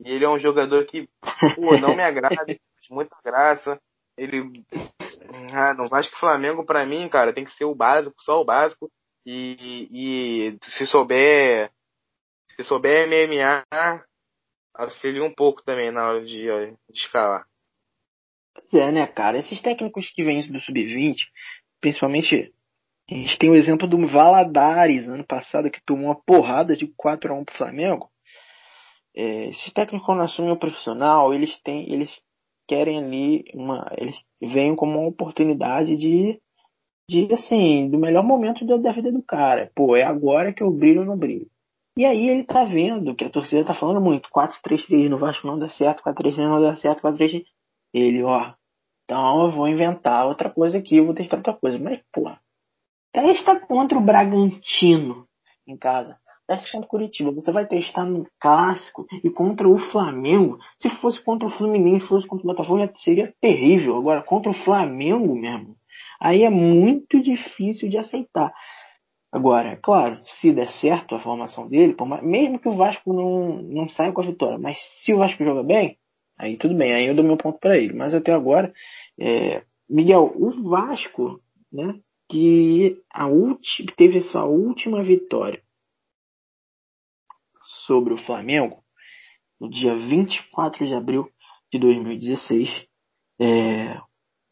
E 0.00 0.10
ele 0.10 0.24
é 0.24 0.28
um 0.28 0.38
jogador 0.38 0.86
que, 0.86 1.08
pô, 1.56 1.76
não 1.78 1.96
me 1.96 2.02
agrada, 2.02 2.56
muita 2.90 3.16
graça. 3.24 3.80
Ele. 4.16 4.64
Ah, 5.52 5.74
no 5.74 5.88
Vasco 5.88 6.18
Flamengo, 6.18 6.64
pra 6.64 6.86
mim, 6.86 7.08
cara, 7.08 7.32
tem 7.32 7.44
que 7.44 7.52
ser 7.52 7.64
o 7.64 7.74
básico, 7.74 8.14
só 8.22 8.40
o 8.40 8.44
básico. 8.44 8.90
E, 9.26 9.88
e 9.90 10.58
se 10.76 10.86
souber. 10.86 11.70
Se 12.56 12.64
souber 12.64 13.06
MMA, 13.06 14.04
auxilia 14.74 15.22
um 15.22 15.34
pouco 15.34 15.62
também 15.62 15.90
na 15.90 16.08
hora 16.08 16.24
de, 16.24 16.46
de 16.46 16.98
escalar. 16.98 17.46
Pois 18.54 18.74
é, 18.74 18.90
né, 18.90 19.06
cara? 19.06 19.38
Esses 19.38 19.60
técnicos 19.60 20.10
que 20.10 20.24
vêm 20.24 20.40
do 20.50 20.60
Sub-20, 20.60 21.16
principalmente 21.80 22.52
a 23.10 23.14
gente 23.14 23.38
tem 23.38 23.50
o 23.50 23.54
exemplo 23.54 23.88
do 23.88 24.06
Valadares, 24.06 25.08
ano 25.08 25.24
passado, 25.24 25.70
que 25.70 25.82
tomou 25.84 26.06
uma 26.06 26.14
porrada 26.14 26.76
de 26.76 26.86
4 26.96 27.32
a 27.32 27.36
1 27.36 27.44
pro 27.44 27.56
Flamengo. 27.56 28.10
É, 29.16 29.48
esses 29.48 29.72
técnicos 29.72 30.06
quando 30.06 30.22
assumem 30.22 30.52
o 30.52 30.58
profissional, 30.58 31.32
eles 31.32 31.58
têm, 31.62 31.90
eles 31.90 32.10
querem 32.68 32.98
ali 32.98 33.44
uma, 33.54 33.90
eles 33.96 34.22
veem 34.40 34.76
como 34.76 34.98
uma 34.98 35.08
oportunidade 35.08 35.96
de, 35.96 36.38
de 37.08 37.32
assim, 37.32 37.88
do 37.88 37.98
melhor 37.98 38.22
momento 38.22 38.66
da, 38.66 38.76
da 38.76 38.92
vida 38.92 39.10
do 39.10 39.22
cara. 39.22 39.72
Pô, 39.74 39.96
é 39.96 40.02
agora 40.02 40.52
que 40.52 40.62
eu 40.62 40.70
brilho 40.70 41.00
ou 41.00 41.06
não 41.06 41.16
brilho. 41.16 41.48
E 41.96 42.04
aí 42.04 42.28
ele 42.28 42.44
tá 42.44 42.62
vendo 42.64 43.14
que 43.14 43.24
a 43.24 43.30
torcida 43.30 43.64
tá 43.64 43.74
falando 43.74 44.00
muito, 44.00 44.28
4-3-3 44.30 45.08
no 45.08 45.18
Vasco 45.18 45.46
não 45.46 45.58
dá 45.58 45.68
certo, 45.68 46.02
4-3-3 46.02 46.36
não 46.36 46.60
dá 46.60 46.76
certo, 46.76 47.02
4-3 47.02 47.44
Ele, 47.92 48.22
ó, 48.22 48.52
então 49.04 49.46
eu 49.46 49.50
vou 49.50 49.66
inventar 49.66 50.26
outra 50.26 50.50
coisa 50.50 50.78
aqui, 50.78 50.96
eu 50.96 51.06
vou 51.06 51.14
testar 51.14 51.38
outra 51.38 51.54
coisa. 51.54 51.78
Mas, 51.78 52.00
pô, 52.12 52.30
Testa 53.20 53.58
contra 53.58 53.98
o 53.98 54.00
Bragantino 54.00 55.26
em 55.66 55.76
casa. 55.76 56.16
Testa 56.46 56.70
contra 56.70 56.86
o 56.86 56.88
Curitiba. 56.88 57.32
Você 57.32 57.50
vai 57.50 57.66
testar 57.66 58.04
no 58.04 58.24
clássico 58.38 59.08
e 59.24 59.28
contra 59.28 59.68
o 59.68 59.76
Flamengo. 59.76 60.56
Se 60.76 60.88
fosse 60.88 61.20
contra 61.24 61.48
o 61.48 61.50
Fluminense, 61.50 62.02
se 62.02 62.08
fosse 62.08 62.28
contra 62.28 62.44
o 62.44 62.46
Botafogo, 62.46 62.78
já 62.78 62.88
seria 62.94 63.34
terrível. 63.40 63.96
Agora, 63.96 64.22
contra 64.22 64.52
o 64.52 64.54
Flamengo 64.54 65.34
mesmo. 65.34 65.74
Aí 66.20 66.44
é 66.44 66.50
muito 66.50 67.20
difícil 67.20 67.88
de 67.88 67.98
aceitar. 67.98 68.52
Agora, 69.32 69.70
é 69.70 69.76
claro, 69.76 70.20
se 70.24 70.52
der 70.52 70.68
certo 70.68 71.16
a 71.16 71.20
formação 71.20 71.68
dele, 71.68 71.96
mesmo 72.22 72.60
que 72.60 72.68
o 72.68 72.76
Vasco 72.76 73.12
não, 73.12 73.60
não 73.62 73.88
saia 73.88 74.12
com 74.12 74.20
a 74.20 74.26
vitória, 74.26 74.58
mas 74.58 74.78
se 75.02 75.12
o 75.12 75.18
Vasco 75.18 75.42
joga 75.42 75.64
bem, 75.64 75.98
aí 76.38 76.56
tudo 76.56 76.72
bem, 76.72 76.94
aí 76.94 77.06
eu 77.06 77.16
dou 77.16 77.24
meu 77.24 77.36
ponto 77.36 77.58
para 77.58 77.76
ele. 77.76 77.94
Mas 77.94 78.14
até 78.14 78.32
agora, 78.32 78.72
é, 79.18 79.64
Miguel, 79.90 80.32
o 80.36 80.70
Vasco, 80.70 81.40
né, 81.72 81.98
que 82.28 83.02
a 83.10 83.26
última, 83.26 83.92
teve 83.96 84.20
sua 84.20 84.44
última 84.44 85.02
vitória 85.02 85.62
sobre 87.86 88.12
o 88.12 88.18
Flamengo 88.18 88.82
no 89.60 89.68
dia 89.68 89.96
24 89.96 90.86
de 90.86 90.94
abril 90.94 91.28
de 91.72 91.78
2016, 91.78 92.86
é, 93.40 94.00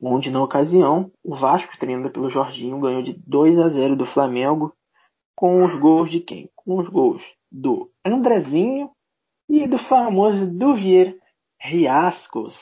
onde 0.00 0.30
na 0.30 0.42
ocasião 0.42 1.12
o 1.23 1.37
Vasco, 1.37 1.78
treinado 1.78 2.12
pelo 2.12 2.30
Jorginho, 2.30 2.80
ganhou 2.80 3.02
de 3.02 3.12
2 3.26 3.59
a 3.59 3.68
0 3.68 3.97
do 3.97 4.06
Flamengo 4.06 4.75
com 5.35 5.64
os 5.64 5.75
gols 5.78 6.11
de 6.11 6.21
quem? 6.21 6.50
Com 6.54 6.78
os 6.78 6.88
gols 6.88 7.23
do 7.52 7.90
Andrezinho 8.04 8.90
e 9.49 9.66
do 9.66 9.78
famoso 9.78 10.47
Duvier 10.50 11.16
Riascos, 11.61 12.56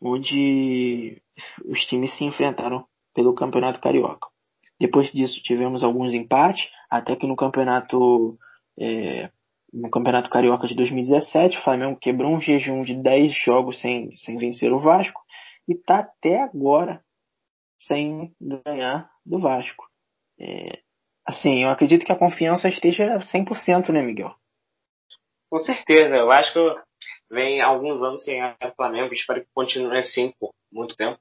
onde 0.00 1.22
os 1.64 1.84
times 1.86 2.12
se 2.16 2.24
enfrentaram 2.24 2.86
pelo 3.16 3.34
Campeonato 3.34 3.80
Carioca. 3.80 4.28
Depois 4.78 5.10
disso 5.10 5.42
tivemos 5.42 5.82
alguns 5.82 6.12
empates, 6.12 6.68
até 6.90 7.16
que 7.16 7.26
no 7.26 7.34
Campeonato 7.34 8.38
é, 8.78 9.30
no 9.72 9.90
Campeonato 9.90 10.28
Carioca 10.28 10.68
de 10.68 10.74
2017, 10.74 11.56
o 11.56 11.62
Flamengo 11.62 11.98
quebrou 11.98 12.30
um 12.30 12.40
jejum 12.40 12.82
de 12.82 12.94
10 12.94 13.34
jogos 13.34 13.80
sem, 13.80 14.14
sem 14.18 14.36
vencer 14.36 14.70
o 14.70 14.78
Vasco 14.78 15.20
e 15.66 15.72
está 15.72 16.00
até 16.00 16.42
agora 16.42 17.02
sem 17.80 18.32
ganhar 18.40 19.10
do 19.24 19.40
Vasco. 19.40 19.86
É, 20.38 20.80
assim, 21.24 21.64
eu 21.64 21.70
acredito 21.70 22.04
que 22.04 22.12
a 22.12 22.18
confiança 22.18 22.68
esteja 22.68 23.18
100%, 23.18 23.90
né, 23.90 24.02
Miguel? 24.02 24.34
Com 25.50 25.58
certeza. 25.58 26.14
Eu 26.14 26.30
acho 26.30 26.52
que 26.52 26.60
vem 27.30 27.60
alguns 27.60 28.02
anos 28.02 28.22
sem 28.24 28.42
o 28.42 28.74
Flamengo. 28.76 29.12
Espero 29.12 29.40
que 29.40 29.50
continue 29.54 29.98
assim 29.98 30.32
por 30.38 30.50
muito 30.70 30.94
tempo. 30.96 31.18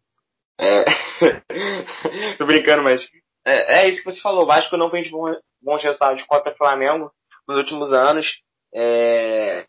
É... 0.59 0.85
Tô 2.37 2.45
brincando, 2.45 2.83
mas 2.83 3.07
é, 3.45 3.81
é, 3.81 3.89
isso 3.89 4.03
que 4.03 4.11
você 4.11 4.21
falou. 4.21 4.43
O 4.43 4.47
Vasco 4.47 4.75
não 4.77 4.89
fez 4.89 5.09
bons 5.09 5.83
resultados 5.83 6.23
contra 6.23 6.51
o 6.51 6.57
Flamengo 6.57 7.11
nos 7.47 7.57
últimos 7.57 7.93
anos. 7.93 8.39
É... 8.73 9.65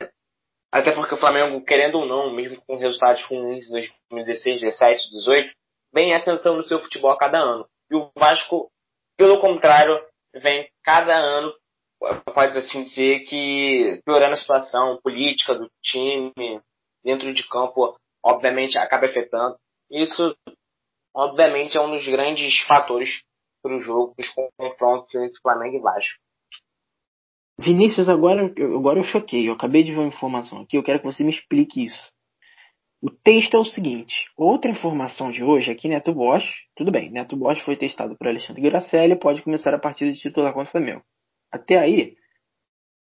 Até 0.72 0.92
porque 0.92 1.14
o 1.14 1.18
Flamengo, 1.18 1.64
querendo 1.64 1.98
ou 1.98 2.06
não, 2.06 2.32
mesmo 2.34 2.60
com 2.66 2.76
resultados 2.76 3.22
ruins 3.24 3.66
em 3.68 3.72
2016, 4.10 4.60
17, 4.60 5.10
18, 5.10 5.52
vem 5.92 6.14
ascensão 6.14 6.56
no 6.56 6.62
seu 6.62 6.78
futebol 6.78 7.10
a 7.10 7.18
cada 7.18 7.38
ano. 7.38 7.66
E 7.90 7.96
o 7.96 8.10
Vasco, 8.16 8.70
pelo 9.16 9.40
contrário, 9.40 9.98
vem 10.34 10.68
cada 10.84 11.14
ano, 11.14 11.54
pode 12.34 12.58
assim 12.58 12.82
dizer, 12.82 13.20
que 13.20 14.02
piorando 14.04 14.34
a 14.34 14.38
situação 14.38 14.98
política 15.02 15.54
do 15.54 15.70
time, 15.82 16.60
dentro 17.02 17.32
de 17.32 17.46
campo, 17.48 17.96
obviamente 18.22 18.76
acaba 18.76 19.06
afetando. 19.06 19.56
Isso 19.90 20.36
obviamente 21.16 21.78
é 21.78 21.80
um 21.80 21.90
dos 21.90 22.06
grandes 22.06 22.60
fatores 22.66 23.22
para 23.62 23.76
o 23.76 23.80
jogo, 23.80 24.14
os 24.18 24.28
confrontos 24.58 25.14
entre 25.14 25.40
Flamengo 25.40 25.78
e 25.78 25.80
Vasco. 25.80 26.20
Vinícius, 27.58 28.08
agora, 28.08 28.52
agora 28.76 29.00
eu 29.00 29.04
choquei. 29.04 29.48
Eu 29.48 29.54
acabei 29.54 29.82
de 29.82 29.92
ver 29.92 29.98
uma 29.98 30.08
informação 30.08 30.60
aqui. 30.60 30.76
Eu 30.76 30.82
quero 30.82 31.00
que 31.00 31.06
você 31.06 31.24
me 31.24 31.30
explique 31.30 31.84
isso. 31.84 32.12
O 33.02 33.10
texto 33.10 33.56
é 33.56 33.60
o 33.60 33.64
seguinte: 33.64 34.30
outra 34.36 34.70
informação 34.70 35.30
de 35.30 35.42
hoje 35.42 35.70
aqui, 35.70 35.88
Neto 35.88 36.12
Bosch. 36.12 36.46
Tudo 36.76 36.92
bem, 36.92 37.10
Neto 37.10 37.34
Bosch 37.34 37.60
foi 37.62 37.76
testado 37.76 38.14
por 38.16 38.28
Alexandre 38.28 38.60
Gracelli 38.60 39.16
pode 39.16 39.42
começar 39.42 39.72
a 39.72 39.78
partida 39.78 40.12
de 40.12 40.20
titular 40.20 40.52
contra 40.52 40.68
o 40.68 40.72
Flamengo. 40.72 41.02
Até 41.50 41.78
aí, 41.78 42.16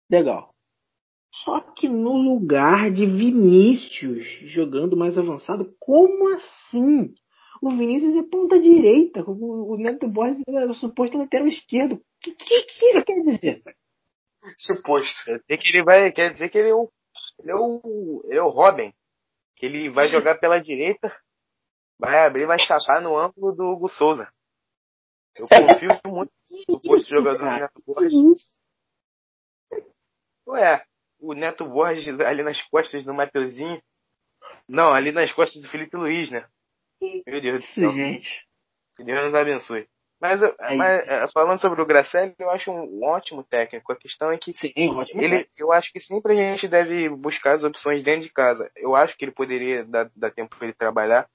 legal. 0.09 0.53
Só 1.31 1.59
que 1.59 1.87
no 1.87 2.17
lugar 2.17 2.91
de 2.91 3.05
Vinícius 3.05 4.25
jogando 4.45 4.97
mais 4.97 5.15
avançado, 5.17 5.75
como 5.79 6.33
assim? 6.35 7.13
O 7.61 7.69
Vinícius 7.71 8.15
é 8.15 8.23
ponta 8.23 8.59
direita, 8.59 9.21
o 9.27 9.77
Neto 9.77 10.07
Borges 10.07 10.41
é 10.47 10.65
o 10.65 10.73
suposto 10.73 11.17
lateral 11.17 11.47
esquerdo. 11.47 11.95
O 11.95 12.01
que, 12.21 12.31
que, 12.31 12.61
que, 12.63 12.85
isso 12.85 13.05
quer 13.05 13.21
dizer? 13.21 13.63
Suposto. 14.57 15.25
Quer 15.25 15.39
dizer 15.39 15.57
que 15.57 15.69
ele 15.69 15.83
vai. 15.83 16.11
Quer 16.11 16.33
dizer 16.33 16.49
que 16.49 16.57
ele 16.57 16.69
é 16.69 16.73
o. 16.73 16.89
Ele 17.39 17.51
é 17.51 17.55
o, 17.55 18.21
ele 18.25 18.39
é 18.39 18.43
o 18.43 18.49
Robin. 18.49 18.93
Que 19.57 19.65
ele 19.65 19.89
vai 19.89 20.07
jogar 20.07 20.39
pela 20.39 20.59
direita, 20.59 21.13
vai 21.99 22.25
abrir, 22.25 22.45
vai 22.45 22.57
chapar 22.59 23.01
no 23.01 23.17
ângulo 23.17 23.53
do 23.53 23.65
Hugo 23.65 23.89
Souza. 23.89 24.31
Eu 25.35 25.47
confio 25.47 25.89
muito 26.05 26.31
no 26.49 26.57
suposto 26.75 27.09
jogador 27.09 27.39
do 27.39 27.45
Neto 27.45 27.83
Borges. 27.85 28.59
Ué, 30.47 30.83
o 31.19 31.33
Neto 31.33 31.65
Borges 31.65 32.07
ali 32.21 32.41
nas 32.41 32.61
costas 32.69 33.03
do 33.03 33.13
Mateuzinho. 33.13 33.81
Não, 34.67 34.93
ali 34.93 35.11
nas 35.11 35.31
costas 35.33 35.61
do 35.61 35.69
Felipe 35.69 35.97
Luiz, 35.97 36.31
né? 36.31 36.47
Meu 37.01 37.41
Deus 37.41 37.61
do 37.61 37.67
céu. 37.73 37.91
gente. 37.91 38.45
Que 38.95 39.03
Deus 39.03 39.25
nos 39.25 39.35
abençoe. 39.35 39.87
Mas, 40.21 40.43
é 40.43 40.75
mas 40.75 41.07
é, 41.07 41.27
falando 41.29 41.61
sobre 41.61 41.81
o 41.81 41.85
Gracelli, 41.85 42.35
eu 42.37 42.49
acho 42.49 42.69
um 42.69 43.03
ótimo 43.05 43.41
técnico. 43.41 43.91
A 43.91 43.95
questão 43.95 44.29
é 44.29 44.37
que 44.37 44.51
Sim, 44.53 44.73
ele, 45.13 45.47
eu 45.57 45.71
acho 45.71 45.93
que 45.93 46.01
sempre 46.01 46.33
a 46.33 46.35
gente 46.35 46.67
deve 46.67 47.07
buscar 47.07 47.55
as 47.55 47.63
opções 47.63 48.03
dentro 48.03 48.21
de 48.21 48.29
casa. 48.29 48.69
Eu 48.75 48.95
acho 48.95 49.17
que 49.17 49.23
ele 49.23 49.31
poderia 49.31 49.85
dar, 49.85 50.11
dar 50.13 50.31
tempo 50.31 50.57
para 50.57 50.67
ele 50.67 50.75
trabalhar, 50.75 51.25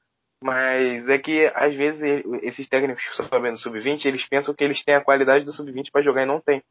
mas 0.43 1.09
é 1.09 1.19
que 1.19 1.51
às 1.55 1.75
vezes 1.75 2.03
esses 2.43 2.69
técnicos 2.69 3.03
que 3.03 3.23
estão 3.23 3.41
vendo 3.41 3.57
sub-20, 3.57 4.05
eles 4.05 4.29
pensam 4.29 4.55
que 4.55 4.63
eles 4.63 4.85
têm 4.85 4.95
a 4.95 5.05
qualidade 5.05 5.47
do 5.47 5.53
sub-20 5.55 5.91
para 5.91 6.03
jogar 6.03 6.25
e 6.25 6.27
não 6.27 6.41
tem. 6.41 6.63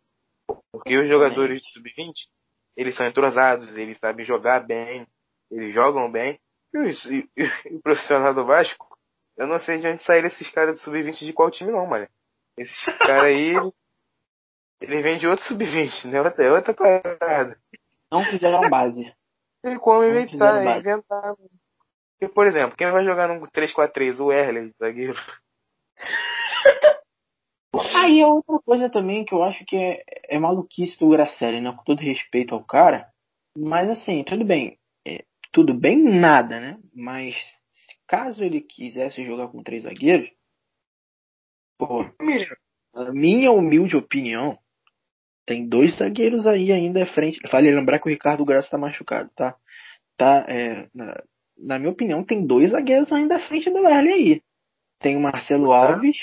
Porque 0.71 0.95
os 0.95 1.07
jogadores 1.07 1.63
do 1.63 1.69
sub-20, 1.69 2.13
eles 2.77 2.95
são 2.95 3.07
entrosados, 3.07 3.75
eles 3.75 3.97
sabem 3.97 4.23
jogar 4.23 4.59
bem, 4.59 5.07
eles 5.50 5.73
jogam 5.73 6.12
bem, 6.12 6.39
e, 6.73 7.29
e, 7.37 7.43
e 7.69 7.75
o 7.75 7.81
profissional 7.81 8.33
do 8.33 8.45
Vasco, 8.45 8.97
eu 9.37 9.47
não 9.47 9.59
sei 9.59 9.79
de 9.79 9.87
onde 9.87 10.03
saíram 10.03 10.27
esses 10.27 10.49
caras 10.51 10.77
do 10.77 10.83
sub-20 10.83 11.25
de 11.25 11.33
qual 11.33 11.51
time 11.51 11.71
não, 11.71 11.85
mano. 11.85 12.07
Esses 12.57 12.85
caras 12.97 13.25
aí, 13.25 13.53
ele 14.81 15.01
vem 15.01 15.17
de 15.17 15.27
outro 15.27 15.45
sub-20, 15.45 16.05
né? 16.05 16.21
Outra, 16.21 16.53
outra 16.53 16.73
parada. 16.73 17.57
Não 18.11 18.23
fizeram 18.25 18.69
base. 18.69 19.11
Tem 19.61 19.79
como 19.79 20.03
inventar, 20.03 20.77
inventar. 20.77 21.35
Porque, 22.19 22.33
por 22.33 22.45
exemplo, 22.45 22.77
quem 22.77 22.91
vai 22.91 23.03
jogar 23.03 23.27
no 23.27 23.47
3-4-3? 23.47 24.19
O 24.19 24.31
Erler, 24.31 24.71
zagueiro. 24.77 25.17
Aí 27.95 28.19
é 28.19 28.27
outra 28.27 28.59
coisa 28.59 28.89
também 28.89 29.25
que 29.25 29.33
eu 29.33 29.41
acho 29.41 29.65
que 29.65 29.75
é, 29.75 30.03
é 30.29 30.37
maluquice 30.37 30.99
do 30.99 31.09
Gracelli, 31.09 31.59
né? 31.61 31.71
Com 31.71 31.83
todo 31.83 32.01
respeito 32.01 32.53
ao 32.53 32.63
cara. 32.63 33.09
Mas 33.57 33.89
assim, 33.89 34.23
tudo 34.23 34.45
bem. 34.45 34.77
Tudo 35.53 35.74
bem 35.74 36.03
nada, 36.03 36.60
né? 36.60 36.79
Mas 36.93 37.36
caso 38.07 38.43
ele 38.43 38.60
quisesse 38.60 39.24
jogar 39.24 39.48
com 39.48 39.63
três 39.63 39.83
zagueiros, 39.83 40.29
pô, 41.77 42.01
a 42.93 43.12
minha 43.12 43.51
humilde 43.51 43.95
opinião, 43.95 44.57
tem 45.45 45.67
dois 45.67 45.95
zagueiros 45.98 46.48
aí 46.48 46.72
ainda 46.72 47.03
à 47.03 47.05
frente. 47.05 47.39
Vale 47.51 47.74
lembrar 47.74 48.00
que 48.00 48.07
o 48.07 48.12
Ricardo 48.12 48.43
Graça 48.43 48.72
tá 48.72 48.77
machucado, 48.77 49.29
tá? 49.36 49.55
Tá, 50.17 50.45
é, 50.48 50.89
na, 50.93 51.24
na 51.57 51.79
minha 51.79 51.91
opinião, 51.91 52.24
tem 52.24 52.45
dois 52.45 52.72
zagueiros 52.72 53.12
ainda 53.12 53.36
à 53.36 53.39
frente 53.39 53.69
do 53.69 53.88
Erle 53.88 54.12
aí. 54.12 54.41
Tem 55.00 55.15
o 55.15 55.22
Marcelo 55.22 55.72
Alves 55.72 56.17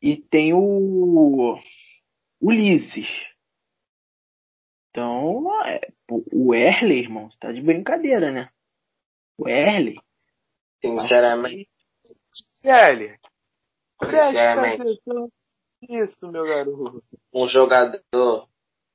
e 0.00 0.16
tem 0.16 0.52
o 0.54 1.58
Ulisses. 2.40 3.08
Então, 4.90 5.48
é, 5.64 5.80
o 6.32 6.54
Erle, 6.54 6.98
irmão, 6.98 7.28
tá 7.40 7.50
de 7.52 7.62
brincadeira, 7.62 8.30
né? 8.30 8.48
O 9.40 9.48
Erle. 9.48 9.98
Sinceramente. 10.82 11.70
Erle. 12.62 13.18
Sinceramente. 14.02 14.82
Isso, 15.88 16.30
meu 16.30 16.44
garoto. 16.44 17.02
Um 17.32 17.48
jogador 17.48 18.48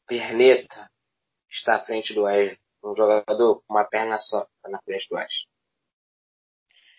perneta 0.07 0.87
está 1.49 1.77
à 1.77 1.79
frente 1.85 2.13
do 2.13 2.23
Wesley. 2.23 2.59
Um 2.83 2.95
jogador 2.95 3.61
com 3.61 3.73
uma 3.73 3.83
perna 3.85 4.19
só 4.19 4.43
está 4.43 4.69
na 4.69 4.79
frente 4.83 5.07
do 5.09 5.15
Wesley. 5.15 5.47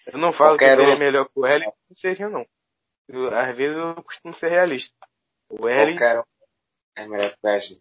Eu 0.06 0.18
não 0.18 0.32
falo 0.32 0.50
Qualquer 0.52 0.76
que 0.76 0.82
ele 0.82 0.90
é 0.92 0.94
um. 0.94 0.98
melhor 0.98 1.24
que 1.26 1.38
o 1.38 1.46
L, 1.46 1.64
não 1.64 1.94
seja 1.94 2.28
não. 2.28 2.44
Eu, 3.08 3.28
às 3.36 3.56
vezes 3.56 3.76
eu 3.76 3.94
costumo 4.02 4.34
ser 4.34 4.48
realista. 4.48 4.94
O 5.48 5.68
L, 5.68 5.92
Qualquer 5.92 6.18
um 6.18 6.24
é 6.96 7.06
melhor 7.06 7.30
que 7.30 7.38
o 7.44 7.48
Wesley. 7.48 7.80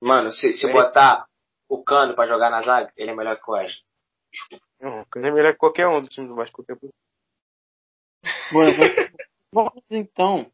Mano, 0.00 0.32
se, 0.32 0.52
se 0.52 0.66
Wesley. 0.66 0.72
botar 0.72 1.26
o 1.68 1.84
Cano 1.84 2.16
pra 2.16 2.26
jogar 2.26 2.50
na 2.50 2.62
zaga, 2.62 2.92
ele 2.96 3.12
é 3.12 3.14
melhor 3.14 3.36
que 3.40 3.48
o 3.48 3.54
Wesley. 3.54 3.84
Não, 4.80 5.00
o 5.02 5.06
Cano 5.06 5.26
é 5.26 5.30
melhor 5.30 5.52
que 5.52 5.58
qualquer 5.58 5.86
um 5.88 6.00
do 6.00 6.08
time 6.08 6.26
do 6.28 6.34
Vasco. 6.34 6.64
Qualquer... 6.64 6.78
Bom, 8.52 8.60
vamos, 9.52 9.84
então, 9.90 10.50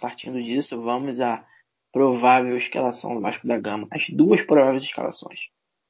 partindo 0.00 0.42
disso, 0.42 0.80
vamos 0.80 1.20
à 1.20 1.46
provável 1.92 2.56
escalação 2.56 3.14
do 3.14 3.20
Vasco 3.20 3.46
da 3.46 3.58
Gama. 3.58 3.86
As 3.90 4.08
duas 4.10 4.42
prováveis 4.42 4.82
escalações. 4.82 5.40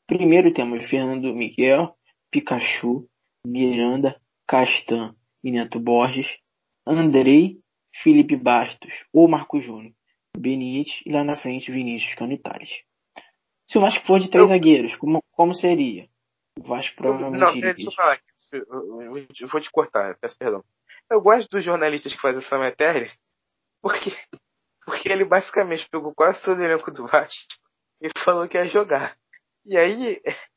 Primeiro 0.06 0.52
temos 0.52 0.86
Fernando 0.88 1.34
Miguel, 1.34 1.96
Pikachu, 2.30 3.08
Miranda, 3.46 4.20
Castan 4.46 5.14
e 5.42 5.50
Neto 5.50 5.80
Borges, 5.80 6.28
Andrei, 6.86 7.58
Felipe 8.02 8.36
Bastos 8.36 8.92
ou 9.12 9.28
Marco 9.28 9.60
Júnior, 9.60 9.94
Benítez 10.36 11.00
e 11.06 11.12
lá 11.12 11.24
na 11.24 11.36
frente 11.36 11.70
Vinícius 11.72 12.14
Cano 12.16 12.36
Tales. 12.38 12.70
Se 13.66 13.78
o 13.78 13.80
Vasco 13.80 14.04
for 14.06 14.20
de 14.20 14.28
três 14.28 14.44
Eu- 14.44 14.48
zagueiros, 14.48 14.94
como, 14.96 15.22
como 15.32 15.54
seria? 15.54 16.06
O 16.58 16.62
Vasco 16.62 16.96
provavelmente 16.96 17.40
Não, 17.40 17.54
iria 17.54 17.74
deixa 17.74 17.90
eu 17.90 17.94
falar 17.94 18.12
aqui. 18.14 18.24
Eu, 18.52 19.48
vou 19.48 19.60
te 19.60 19.70
cortar, 19.70 20.16
peço 20.20 20.38
perdão. 20.38 20.64
Eu 21.10 21.20
gosto 21.20 21.50
dos 21.50 21.64
jornalistas 21.64 22.14
que 22.14 22.20
fazem 22.20 22.38
essa 22.38 22.56
matéria 22.56 23.10
porque, 23.82 24.16
porque 24.86 25.10
ele 25.10 25.26
basicamente 25.26 25.86
pegou 25.90 26.14
quase 26.14 26.42
todo 26.42 26.58
o 26.58 26.64
elenco 26.64 26.90
do 26.90 27.06
Vasco 27.06 27.46
e 28.00 28.08
falou 28.20 28.48
que 28.48 28.56
ia 28.56 28.66
jogar. 28.66 29.14
E 29.66 29.76
aí 29.76 30.22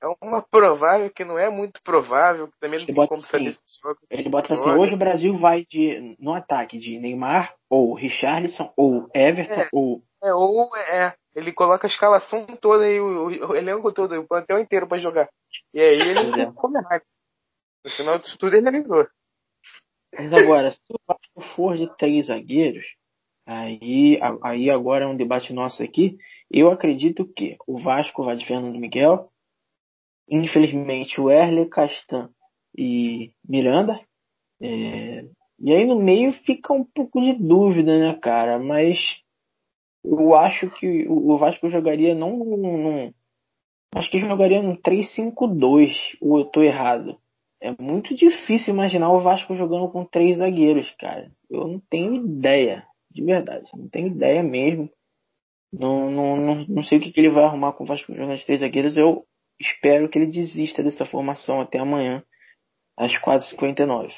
é 0.00 0.06
uma 0.20 0.42
provável 0.42 1.10
que 1.10 1.24
não 1.24 1.38
é 1.38 1.50
muito 1.50 1.82
provável, 1.82 2.48
que 2.48 2.58
também 2.60 2.80
não 2.80 2.86
Ele 2.86 2.94
tem 2.94 3.06
como 3.08 3.20
saber 3.22 3.48
assim, 3.48 3.58
se 3.66 3.80
joga. 3.82 3.98
Ele 4.10 4.28
bota 4.28 4.54
assim, 4.54 4.70
hoje 4.70 4.94
o 4.94 4.98
Brasil 4.98 5.34
vai 5.34 5.64
de 5.64 6.16
no 6.20 6.34
ataque 6.34 6.78
de 6.78 6.98
Neymar, 6.98 7.54
ou 7.68 7.94
Richarlison, 7.94 8.72
ou 8.76 9.08
Everton, 9.12 9.62
É. 9.62 9.68
ou 9.72 10.02
É, 10.22 10.32
ou 10.32 10.76
é, 10.76 11.16
ele 11.36 11.52
coloca 11.52 11.86
a 11.86 11.90
escalação 11.90 12.46
toda 12.62 12.88
e 12.88 12.98
o, 12.98 13.26
o, 13.26 13.50
o 13.50 13.54
elenco 13.54 13.92
todo, 13.92 14.18
o 14.18 14.26
plantel 14.26 14.58
inteiro 14.58 14.88
pra 14.88 14.98
jogar. 14.98 15.28
E 15.72 15.78
aí 15.78 16.00
ele 16.00 16.40
é. 16.40 16.50
como 16.52 16.78
errar. 16.78 17.02
No 17.84 17.90
final 17.90 18.18
disso 18.18 18.38
tudo 18.38 18.56
ele 18.56 18.66
avisou. 18.66 19.06
Mas 20.14 20.32
agora, 20.32 20.72
se 20.72 20.80
o 20.88 20.98
Vasco 21.06 21.54
for 21.54 21.76
de 21.76 21.94
três 21.98 22.26
zagueiros, 22.26 22.86
aí, 23.44 24.18
aí 24.42 24.70
agora 24.70 25.04
é 25.04 25.06
um 25.06 25.16
debate 25.16 25.52
nosso 25.52 25.82
aqui. 25.82 26.16
Eu 26.50 26.70
acredito 26.70 27.26
que 27.26 27.56
o 27.66 27.78
Vasco 27.78 28.24
vai 28.24 28.34
de 28.36 28.46
Fernando 28.46 28.78
Miguel. 28.78 29.30
Infelizmente, 30.28 31.20
o 31.20 31.30
Erle, 31.30 31.68
Castan 31.68 32.30
e 32.76 33.34
Miranda. 33.46 34.00
É, 34.60 35.26
e 35.58 35.72
aí 35.72 35.84
no 35.84 36.00
meio 36.00 36.32
fica 36.44 36.72
um 36.72 36.84
pouco 36.84 37.20
de 37.20 37.34
dúvida, 37.34 37.98
né, 37.98 38.18
cara? 38.20 38.58
Mas 38.58 38.98
eu 40.06 40.34
acho 40.34 40.70
que 40.70 41.06
o 41.08 41.36
Vasco 41.36 41.68
jogaria 41.68 42.14
não 42.14 42.36
num. 42.36 43.12
acho 43.94 44.10
que 44.10 44.20
jogaria 44.20 44.62
num 44.62 44.76
3-5-2, 44.76 46.16
ou 46.20 46.38
eu 46.38 46.44
tô 46.44 46.62
errado. 46.62 47.18
É 47.60 47.74
muito 47.80 48.14
difícil 48.14 48.72
imaginar 48.72 49.10
o 49.10 49.20
Vasco 49.20 49.56
jogando 49.56 49.90
com 49.90 50.04
três 50.04 50.38
zagueiros, 50.38 50.88
cara. 50.98 51.30
Eu 51.50 51.66
não 51.66 51.80
tenho 51.90 52.14
ideia, 52.14 52.86
de 53.10 53.24
verdade. 53.24 53.68
Não 53.74 53.88
tenho 53.88 54.08
ideia 54.08 54.42
mesmo. 54.42 54.90
Não, 55.72 56.10
não, 56.10 56.36
não, 56.36 56.64
não 56.68 56.84
sei 56.84 56.98
o 56.98 57.00
que, 57.00 57.12
ele 57.18 57.30
vai 57.30 57.44
arrumar 57.44 57.72
com 57.72 57.84
o 57.84 57.86
Vasco 57.86 58.14
jogando 58.14 58.44
três 58.44 58.60
zagueiros. 58.60 58.96
Eu 58.96 59.26
espero 59.58 60.08
que 60.08 60.18
ele 60.18 60.30
desista 60.30 60.82
dessa 60.82 61.04
formação 61.04 61.60
até 61.60 61.78
amanhã, 61.78 62.22
às 62.96 63.12
4h59. 63.12 64.12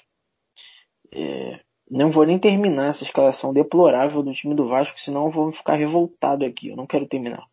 É, 1.14 1.60
não 1.90 2.10
vou 2.10 2.24
nem 2.26 2.38
terminar 2.38 2.88
essa 2.90 3.04
escalação 3.04 3.52
deplorável 3.52 4.22
do 4.22 4.32
time 4.32 4.54
do 4.54 4.68
Vasco, 4.68 4.98
senão 5.00 5.26
eu 5.26 5.30
vou 5.30 5.52
ficar 5.52 5.74
revoltado 5.74 6.44
aqui. 6.44 6.68
Eu 6.68 6.76
não 6.76 6.86
quero 6.86 7.06
terminar. 7.06 7.44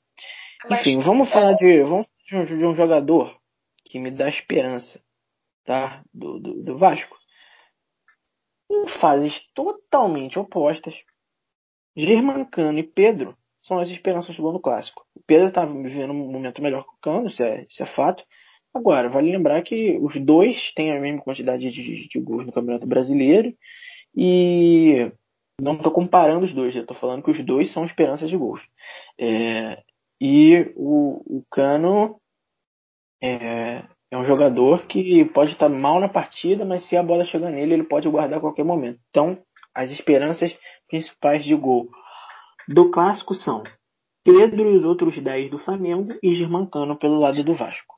Mas- 0.69 0.81
Enfim, 0.81 0.99
vamos 0.99 1.29
falar 1.31 1.53
de, 1.53 1.83
vamos 1.83 2.07
de 2.27 2.35
um- 2.35 2.45
de 2.45 2.65
um 2.65 2.75
jogador 2.75 3.35
que 3.85 3.99
me 3.99 4.11
dá 4.11 4.27
esperança, 4.27 4.99
tá? 5.63 6.03
Do, 6.13 6.39
do, 6.39 6.63
do 6.63 6.77
Vasco. 6.77 7.15
Em 8.71 8.87
fases 8.99 9.39
totalmente 9.53 10.39
opostas, 10.39 10.95
Germancano 11.95 12.79
e 12.79 12.83
Pedro 12.83 13.37
são 13.61 13.79
as 13.79 13.89
esperanças 13.89 14.35
do 14.35 14.41
gol 14.41 14.53
no 14.53 14.59
clássico. 14.59 15.05
O 15.15 15.21
Pedro 15.25 15.51
tá 15.51 15.65
vivendo 15.65 16.11
um 16.11 16.31
momento 16.31 16.61
melhor 16.61 16.83
que 16.83 16.89
o 16.89 16.97
Cano, 17.01 17.27
isso 17.27 17.41
é, 17.41 17.65
isso 17.69 17.81
é 17.81 17.85
fato. 17.85 18.23
Agora, 18.73 19.07
vale 19.07 19.31
lembrar 19.31 19.61
que 19.63 19.97
os 19.99 20.15
dois 20.19 20.73
têm 20.73 20.91
a 20.91 20.99
mesma 20.99 21.21
quantidade 21.21 21.71
de, 21.71 21.83
de, 21.83 22.07
de 22.09 22.19
gols 22.19 22.45
no 22.45 22.51
Campeonato 22.51 22.85
Brasileiro 22.85 23.53
e 24.15 25.11
não 25.59 25.73
estou 25.75 25.91
comparando 25.91 26.45
os 26.45 26.53
dois, 26.53 26.75
eu 26.75 26.81
estou 26.81 26.95
falando 26.97 27.23
que 27.23 27.31
os 27.31 27.45
dois 27.45 27.71
são 27.71 27.85
esperanças 27.85 28.29
de 28.29 28.37
gols. 28.37 28.61
É, 29.19 29.81
e 30.19 30.73
o, 30.75 31.39
o 31.39 31.45
Cano 31.51 32.19
é, 33.21 33.83
é 34.11 34.17
um 34.17 34.25
jogador 34.25 34.85
que 34.87 35.25
pode 35.25 35.51
estar 35.51 35.69
mal 35.69 35.99
na 35.99 36.09
partida, 36.09 36.63
mas 36.65 36.87
se 36.87 36.95
a 36.95 37.03
bola 37.03 37.25
chegar 37.25 37.49
nele, 37.49 37.73
ele 37.73 37.83
pode 37.83 38.09
guardar 38.09 38.37
a 38.37 38.41
qualquer 38.41 38.63
momento. 38.63 38.99
Então, 39.09 39.41
as 39.73 39.91
esperanças 39.91 40.55
principais 40.87 41.43
de 41.43 41.55
gol 41.55 41.89
do 42.67 42.91
clássico 42.91 43.33
são 43.33 43.63
Pedro 44.23 44.71
e 44.71 44.77
os 44.77 44.83
outros 44.83 45.21
10 45.21 45.51
do 45.51 45.59
Flamengo 45.59 46.17
e 46.23 46.33
Germancano 46.33 46.97
pelo 46.97 47.19
lado 47.19 47.43
do 47.43 47.55
Vasco. 47.55 47.95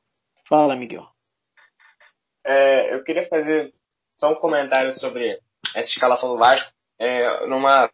Fala, 0.48 0.76
Miguel. 0.76 1.06
É, 2.44 2.94
eu 2.94 3.02
queria 3.02 3.28
fazer 3.28 3.72
só 4.18 4.32
um 4.32 4.34
comentário 4.34 4.92
sobre 4.92 5.38
essa 5.74 5.88
escalação 5.88 6.28
do 6.28 6.38
Vasco. 6.38 6.70
É, 7.00 7.46
numa, 7.46 7.88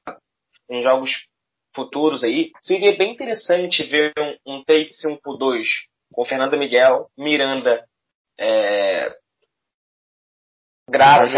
em 0.71 0.83
jogos 0.83 1.27
futuros 1.75 2.25
aí, 2.25 2.53
seria 2.63 2.97
bem 2.97 3.13
interessante 3.13 3.83
ver 3.83 4.13
um, 4.19 4.55
um 4.55 4.65
3-5-2 4.65 5.67
com 6.13 6.25
Fernando 6.25 6.57
Miguel, 6.57 7.11
Miranda, 7.19 7.85
é, 8.39 9.15
Graça, 10.89 11.29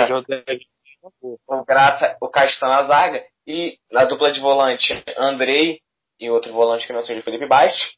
o 1.47 1.65
Graça, 1.65 2.17
o 2.21 2.29
Castan 2.29 2.67
na 2.67 2.83
zaga 2.83 3.25
e 3.47 3.79
na 3.91 4.05
dupla 4.05 4.33
de 4.33 4.41
volante 4.41 4.93
Andrei 5.17 5.81
e 6.19 6.31
outro 6.31 6.53
volante 6.53 6.87
que 6.87 6.93
não 6.93 7.03
seja 7.03 7.23
Felipe 7.23 7.47
Bastos. 7.47 7.97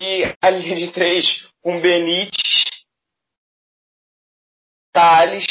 E 0.00 0.22
a 0.40 0.50
linha 0.50 0.74
de 0.74 0.92
três 0.92 1.46
com 1.60 1.80
Benítez, 1.80 2.42
Thales, 4.92 5.46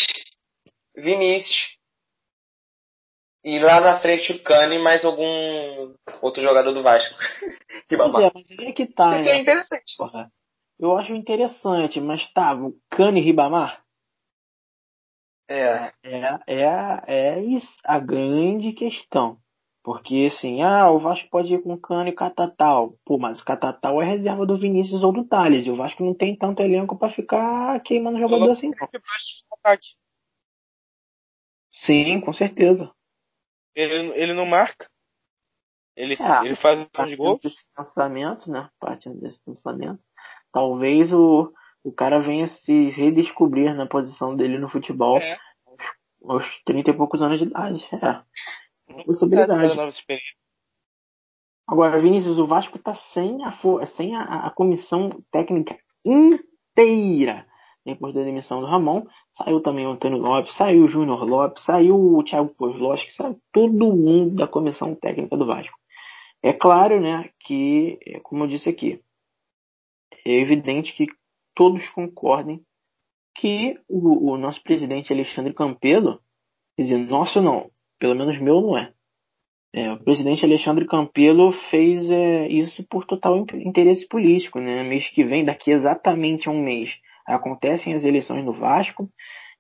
Vinícius. 0.95 1.78
E 3.43 3.58
lá 3.60 3.82
na 3.82 3.99
frente 3.99 4.32
o 4.34 4.43
Cano 4.43 4.73
e 4.73 4.84
mais 4.84 5.04
algum 5.04 5.95
outro 6.21 6.41
jogador 6.41 6.71
do 6.73 6.84
Vasco. 6.84 7.15
que 7.89 7.97
Pois 7.97 8.12
babá. 8.12 8.25
é, 8.27 8.32
mas 8.34 8.51
é 8.51 8.71
que 8.71 8.86
tá, 8.86 9.19
Isso 9.19 9.30
é 9.30 9.34
né? 9.34 9.39
interessante. 9.41 9.95
Porra. 9.97 10.32
Eu 10.80 10.97
acho 10.97 11.13
interessante, 11.13 11.99
mas 12.01 12.32
tá, 12.34 12.54
o 12.56 12.73
Cano 12.89 13.17
e 13.17 13.21
Ribamar 13.21 13.84
É. 15.47 15.91
é, 16.04 16.39
é, 16.47 16.65
a- 16.67 17.04
é 17.08 17.41
isso, 17.41 17.71
a 17.84 17.99
grande 17.99 18.71
questão. 18.73 19.38
Porque 19.84 20.30
assim, 20.32 20.62
ah, 20.62 20.91
o 20.91 20.99
Vasco 20.99 21.27
pode 21.32 21.54
ir 21.56 21.63
com 21.63 21.75
Cano 21.80 22.08
e 22.10 22.13
Catatal. 22.13 22.93
Pô, 23.04 23.17
mas 23.17 23.39
o 23.41 23.45
Catatal 23.45 23.99
é 24.01 24.06
reserva 24.06 24.45
do 24.45 24.56
Vinícius 24.56 25.01
ou 25.01 25.12
do 25.12 25.25
Thales. 25.27 25.65
E 25.65 25.71
o 25.71 25.75
Vasco 25.75 26.04
não 26.06 26.13
tem 26.13 26.36
tanto 26.36 26.62
elenco 26.62 26.95
pra 26.97 27.10
ficar 27.10 27.80
queimando 27.82 28.19
jogador 28.19 28.51
assim, 28.51 28.69
não. 28.69 28.88
Sim, 31.71 32.21
com 32.21 32.32
certeza. 32.34 32.91
Ele, 33.75 34.12
ele 34.15 34.34
não 34.34 34.45
marca. 34.45 34.89
Ele, 35.95 36.15
É. 36.19 36.45
ele 36.45 36.55
faz 36.55 36.84
Partindo 36.89 37.17
gols. 37.17 37.41
desse 37.41 37.65
pensamento, 37.75 38.49
né? 38.49 38.69
Partindo 38.79 39.19
desse 39.19 39.39
pensamento. 39.43 40.01
Talvez 40.51 41.12
o, 41.12 41.53
o 41.84 41.91
cara 41.91 42.19
venha 42.19 42.47
se 42.47 42.89
redescobrir 42.89 43.73
na 43.75 43.86
posição 43.86 44.36
dele 44.36 44.57
no 44.57 44.69
futebol 44.69 45.17
É. 45.19 45.38
aos 46.25 46.45
30 46.65 46.91
e 46.91 46.93
poucos 46.97 47.21
anos 47.21 47.39
de 47.39 47.45
idade. 47.45 47.86
É. 47.93 47.97
Tá 47.99 48.25
Possibilidade. 49.05 49.51
Agora, 51.67 51.99
Vinícius, 51.99 52.38
o 52.38 52.45
Vasco 52.45 52.77
tá 52.79 52.93
sem 53.13 53.43
a, 53.45 53.51
sem 53.88 54.15
a, 54.15 54.47
a 54.47 54.49
comissão 54.51 55.23
técnica 55.31 55.77
inteira. 56.05 57.47
Depois 57.86 58.13
da 58.13 58.24
demissão 58.24 58.62
do 58.62 58.67
Ramon, 58.67 59.06
saiu 59.34 59.60
também 59.62 59.88
o 59.88 59.91
Antônio 59.91 60.20
Lopes, 60.20 60.56
saiu 60.56 60.86
o 60.86 60.88
Júnior 60.88 61.26
Lopes, 61.26 61.63
saiu 61.63 61.96
o 61.96 62.24
Thiago 62.24 62.54
Kozlowski, 62.56 63.12
saiu 63.12 63.39
todo 63.52 63.96
mundo 63.96 64.36
da 64.36 64.48
comissão 64.48 64.94
técnica 64.94 65.36
do 65.36 65.48
Vasco. 65.48 65.76
É 66.44 66.54
claro, 66.54 67.00
né, 67.02 67.30
que, 67.39 67.98
é, 68.06 68.20
como 68.20 68.44
eu 68.44 68.48
disse 68.48 68.70
aqui, 68.70 69.00
é 70.26 70.34
evidente 70.34 70.94
que 70.94 71.08
todos 71.56 71.88
concordem 71.89 72.62
que 73.36 73.80
o, 73.89 74.32
o 74.32 74.38
nosso 74.38 74.62
presidente 74.62 75.12
Alexandre 75.12 75.54
Campelo, 75.54 76.20
quer 76.76 76.84
dizer, 76.84 76.98
nosso 76.98 77.41
não, 77.41 77.72
pelo 78.00 78.15
menos 78.15 78.39
meu 78.39 78.62
não 78.62 78.78
é. 78.78 78.94
É, 79.74 79.91
o 79.91 80.04
presidente 80.04 80.46
Alexandre 80.46 80.86
Campelo 80.86 81.54
fez 81.70 82.10
é, 82.12 82.48
isso 82.50 82.86
por 82.89 83.06
total 83.06 83.38
in- 83.38 83.67
interesse 83.67 84.06
político, 84.08 84.60
né? 84.60 84.84
Mês 84.84 85.10
que 85.12 85.24
vem, 85.24 85.46
daqui 85.46 85.72
exatamente 85.72 86.50
a 86.50 86.52
um 86.52 86.62
mês, 86.62 86.91
acontecem 87.32 87.94
as 87.94 88.04
eleições 88.04 88.44
no 88.46 88.54
Vasco 88.54 89.10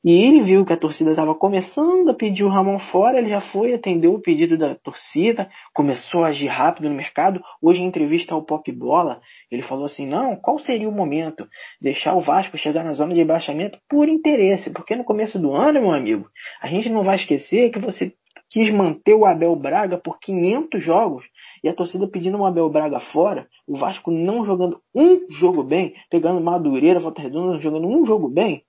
e 0.03 0.13
ele 0.13 0.41
viu 0.41 0.65
que 0.65 0.73
a 0.73 0.77
torcida 0.77 1.11
estava 1.11 1.35
começando 1.35 2.09
a 2.09 2.13
pedir 2.13 2.43
o 2.43 2.49
Ramon 2.49 2.79
fora, 2.79 3.19
ele 3.19 3.29
já 3.29 3.39
foi, 3.39 3.71
atendeu 3.71 4.15
o 4.15 4.19
pedido 4.19 4.57
da 4.57 4.73
torcida, 4.73 5.47
começou 5.75 6.23
a 6.23 6.29
agir 6.29 6.47
rápido 6.47 6.89
no 6.89 6.95
mercado. 6.95 7.39
Hoje, 7.61 7.83
em 7.83 7.85
entrevista 7.85 8.33
ao 8.33 8.41
Pop 8.41 8.71
Bola, 8.71 9.21
ele 9.51 9.61
falou 9.61 9.85
assim: 9.85 10.07
não, 10.07 10.35
qual 10.35 10.57
seria 10.57 10.89
o 10.89 10.91
momento? 10.91 11.47
Deixar 11.79 12.15
o 12.15 12.21
Vasco 12.21 12.57
chegar 12.57 12.83
na 12.83 12.93
zona 12.93 13.13
de 13.13 13.19
rebaixamento 13.19 13.77
por 13.87 14.09
interesse, 14.09 14.71
porque 14.71 14.95
no 14.95 15.03
começo 15.03 15.37
do 15.37 15.53
ano, 15.53 15.79
meu 15.79 15.93
amigo, 15.93 16.27
a 16.63 16.67
gente 16.67 16.89
não 16.89 17.03
vai 17.03 17.17
esquecer 17.17 17.69
que 17.69 17.77
você 17.77 18.11
quis 18.51 18.71
manter 18.71 19.15
o 19.15 19.25
Abel 19.25 19.55
Braga 19.55 19.97
por 19.97 20.19
500 20.19 20.83
jogos 20.83 21.25
e 21.63 21.69
a 21.69 21.73
torcida 21.73 22.07
pedindo 22.07 22.37
o 22.37 22.45
Abel 22.45 22.69
Braga 22.69 22.99
fora, 22.99 23.47
o 23.65 23.77
Vasco 23.77 24.11
não 24.11 24.45
jogando 24.45 24.81
um 24.93 25.25
jogo 25.31 25.63
bem, 25.63 25.95
pegando 26.09 26.41
Madureira, 26.41 26.99
Volta 26.99 27.21
Redonda, 27.21 27.59
jogando 27.59 27.87
um 27.87 28.05
jogo 28.05 28.27
bem, 28.27 28.63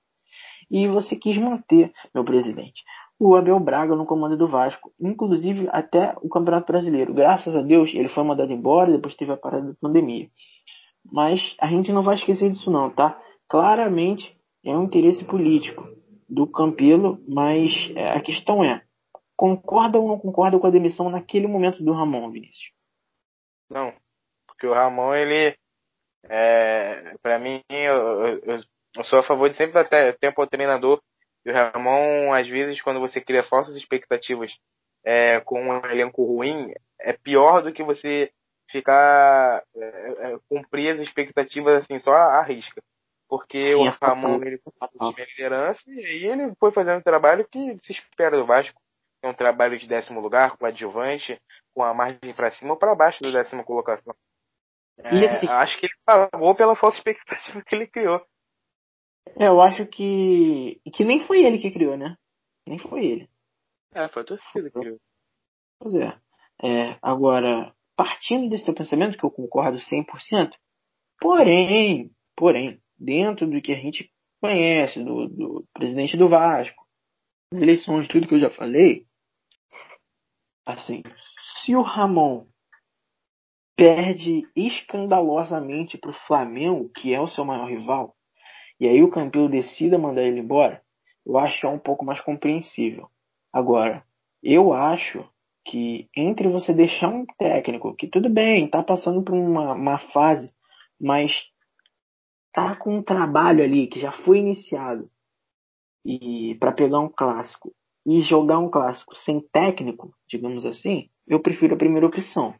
e 0.71 0.87
você 0.87 1.17
quis 1.17 1.37
manter, 1.37 1.93
meu 2.15 2.25
presidente, 2.25 2.83
o 3.19 3.35
Abel 3.35 3.59
Braga 3.61 3.95
no 3.95 4.07
comando 4.07 4.37
do 4.37 4.47
Vasco, 4.47 4.91
inclusive 5.01 5.69
até 5.71 6.15
o 6.23 6.29
Campeonato 6.29 6.73
Brasileiro. 6.73 7.13
Graças 7.13 7.55
a 7.55 7.63
Deus, 7.63 7.93
ele 7.95 8.09
foi 8.09 8.25
mandado 8.25 8.53
embora, 8.53 8.93
depois 8.93 9.15
teve 9.15 9.33
a 9.33 9.37
parada 9.37 9.69
da 9.69 9.75
pandemia. 9.81 10.29
Mas 11.05 11.55
a 11.61 11.67
gente 11.67 11.93
não 11.93 12.03
vai 12.03 12.15
esquecer 12.15 12.51
disso 12.51 12.71
não, 12.71 12.89
tá? 12.89 13.21
Claramente 13.49 14.37
é 14.65 14.77
um 14.77 14.85
interesse 14.85 15.25
político 15.25 15.87
do 16.29 16.47
Campelo, 16.47 17.19
mas 17.29 17.91
é, 17.95 18.11
a 18.11 18.21
questão 18.21 18.65
é, 18.65 18.83
concorda 19.43 19.99
ou 19.99 20.07
não 20.07 20.21
concorda 20.21 20.57
com 20.57 20.69
a 20.69 20.71
demissão 20.71 21.11
naquele 21.11 21.49
momento 21.49 21.83
do 21.83 21.93
Ramon, 21.93 22.31
Vinícius? 22.31 22.71
Não. 23.69 23.93
Porque 24.47 24.69
o 24.69 24.73
Ramon, 24.73 25.13
ele. 25.17 25.57
É, 26.31 27.17
pra 27.21 27.41
mim, 27.41 27.61
eu, 27.69 28.27
eu, 28.27 28.61
eu 28.97 29.05
sou 29.05 29.19
a 29.19 29.25
favor 29.25 29.51
de 29.51 29.57
sempre 29.57 29.81
até 29.81 30.13
tempo 30.13 30.41
ao 30.41 30.47
treinador. 30.47 31.03
E 31.45 31.51
o 31.51 31.53
Ramon, 31.53 32.33
às 32.33 32.47
vezes, 32.47 32.81
quando 32.81 33.01
você 33.01 33.21
cria 33.21 33.43
falsas 33.43 33.75
expectativas 33.75 34.53
é, 35.05 35.41
com 35.41 35.61
um 35.61 35.87
elenco 35.87 36.25
ruim, 36.25 36.73
é 37.01 37.13
pior 37.13 37.63
do 37.63 37.73
que 37.73 37.83
você 37.83 38.31
ficar 38.71 39.61
é, 39.75 39.81
é, 39.81 40.39
cumprir 40.49 40.93
as 40.93 41.01
expectativas 41.01 41.83
assim, 41.83 41.99
só 41.99 42.13
à 42.13 42.43
risca. 42.43 42.81
Porque 43.29 43.73
Sim, 43.73 43.75
o 43.75 43.89
é. 43.89 43.97
Ramon 44.01 44.41
ele 44.45 44.59
time 44.59 45.27
liderança 45.31 45.83
e 45.89 46.07
aí 46.07 46.27
ele 46.27 46.55
foi 46.61 46.71
fazendo 46.71 46.99
um 46.99 47.03
trabalho 47.03 47.45
que 47.51 47.77
se 47.83 47.91
espera 47.91 48.37
do 48.37 48.47
Vasco. 48.47 48.81
É 49.23 49.29
um 49.29 49.35
trabalho 49.35 49.79
de 49.79 49.87
décimo 49.87 50.21
lugar, 50.21 50.57
com 50.57 50.67
adjuvante, 50.67 51.41
com 51.75 51.83
a 51.83 51.95
margem 51.95 52.35
para 52.35 52.51
cima 52.51 52.73
ou 52.73 52.79
para 52.79 52.95
baixo 52.95 53.23
da 53.23 53.31
décima 53.31 53.65
colocação. 53.65 54.15
E 54.99 55.25
É, 55.25 55.31
assim- 55.31 55.49
acho 55.49 55.79
que 55.79 55.87
ele 55.87 55.95
pagou 56.05 56.55
pela 56.55 56.75
falsa 56.77 56.99
expectativa 56.99 57.63
que 57.63 57.75
ele 57.75 57.87
criou. 57.87 58.21
É, 59.39 59.47
eu 59.47 59.61
acho 59.63 59.87
que 59.87 60.81
que 60.93 61.05
nem 61.05 61.21
foi 61.21 61.45
ele 61.45 61.59
que 61.59 61.71
criou, 61.71 61.97
né? 61.97 62.17
Nem 62.67 62.79
foi 62.79 63.07
ele. 63.07 63.29
É, 63.95 64.09
foi 64.09 64.23
a 64.23 64.27
torcida 64.27 64.71
que 64.71 64.79
criou. 64.79 64.99
Pois 65.79 65.95
é. 65.95 66.19
É, 66.63 66.97
agora, 67.01 67.73
partindo 67.97 68.49
desse 68.51 68.65
teu 68.65 68.75
pensamento, 68.75 69.17
que 69.17 69.25
eu 69.25 69.31
concordo 69.31 69.79
100%, 69.81 70.51
porém, 71.21 72.11
porém, 72.37 72.81
dentro 72.99 73.47
do 73.49 73.61
que 73.63 73.73
a 73.73 73.77
gente 73.77 74.11
conhece, 74.41 75.03
do, 75.03 75.29
do 75.29 75.65
presidente 75.73 76.17
do 76.17 76.29
Vasco, 76.29 76.85
as 77.53 77.61
eleições, 77.61 78.09
tudo 78.09 78.27
que 78.27 78.35
eu 78.35 78.41
já 78.41 78.51
falei, 78.51 79.07
assim, 80.65 81.03
se 81.61 81.75
o 81.75 81.83
Ramon 81.83 82.47
perde 83.77 84.47
escandalosamente 84.55 85.99
para 85.99 86.11
o 86.11 86.27
Flamengo, 86.27 86.91
que 86.91 87.15
é 87.15 87.21
o 87.21 87.29
seu 87.29 87.45
maior 87.45 87.69
rival, 87.69 88.17
e 88.79 88.87
aí 88.87 89.03
o 89.03 89.11
Campelo 89.11 89.49
decida 89.49 89.99
mandar 89.99 90.23
ele 90.23 90.41
embora, 90.41 90.83
eu 91.25 91.39
acho 91.39 91.67
é 91.67 91.69
um 91.69 91.79
pouco 91.79 92.05
mais 92.05 92.21
compreensível. 92.21 93.09
Agora, 93.53 94.05
eu 94.43 94.73
acho 94.73 95.25
que 95.65 96.09
entre 96.17 96.49
você 96.49 96.73
deixar 96.73 97.09
um 97.09 97.25
técnico 97.39 97.95
que 97.95 98.09
tudo 98.09 98.29
bem, 98.29 98.69
tá 98.69 98.83
passando 98.83 99.23
por 99.23 99.35
uma, 99.35 99.73
uma 99.73 99.99
fase, 99.99 100.53
mas 101.01 101.45
tá 102.53 102.75
com 102.77 102.97
um 102.97 103.03
trabalho 103.03 103.63
ali 103.63 103.87
que 103.87 104.01
já 104.01 104.13
foi 104.13 104.39
iniciado 104.39 105.09
e 106.05 106.57
para 106.57 106.73
pegar 106.73 106.99
um 106.99 107.09
clássico 107.09 107.73
e 108.07 108.21
jogar 108.23 108.59
um 108.59 108.71
clássico 108.71 109.15
sem 109.17 109.41
técnico, 109.41 110.15
digamos 110.29 110.67
assim, 110.67 111.09
eu 111.27 111.41
prefiro 111.41 111.75
a 111.75 111.79
primeira 111.79 112.07
opção. 112.07 112.55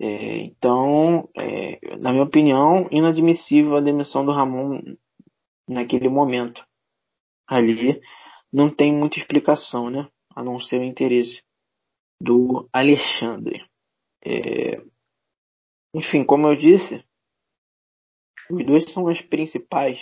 É, 0.00 0.38
então, 0.38 1.28
é, 1.36 1.96
na 1.96 2.12
minha 2.12 2.24
opinião, 2.24 2.88
inadmissível 2.90 3.76
a 3.76 3.80
demissão 3.80 4.24
do 4.24 4.32
Ramon 4.32 4.80
naquele 5.68 6.08
momento. 6.08 6.64
Ali 7.46 8.00
não 8.52 8.70
tem 8.70 8.92
muita 8.92 9.18
explicação, 9.18 9.90
né? 9.90 10.08
A 10.34 10.42
não 10.42 10.60
ser 10.60 10.80
o 10.80 10.84
interesse 10.84 11.42
do 12.20 12.68
Alexandre. 12.72 13.64
É, 14.24 14.80
Enfim, 15.94 16.24
como 16.24 16.46
eu 16.46 16.56
disse, 16.56 17.04
os 18.50 18.64
dois 18.64 18.90
são 18.92 19.08
as 19.08 19.20
principais 19.20 19.98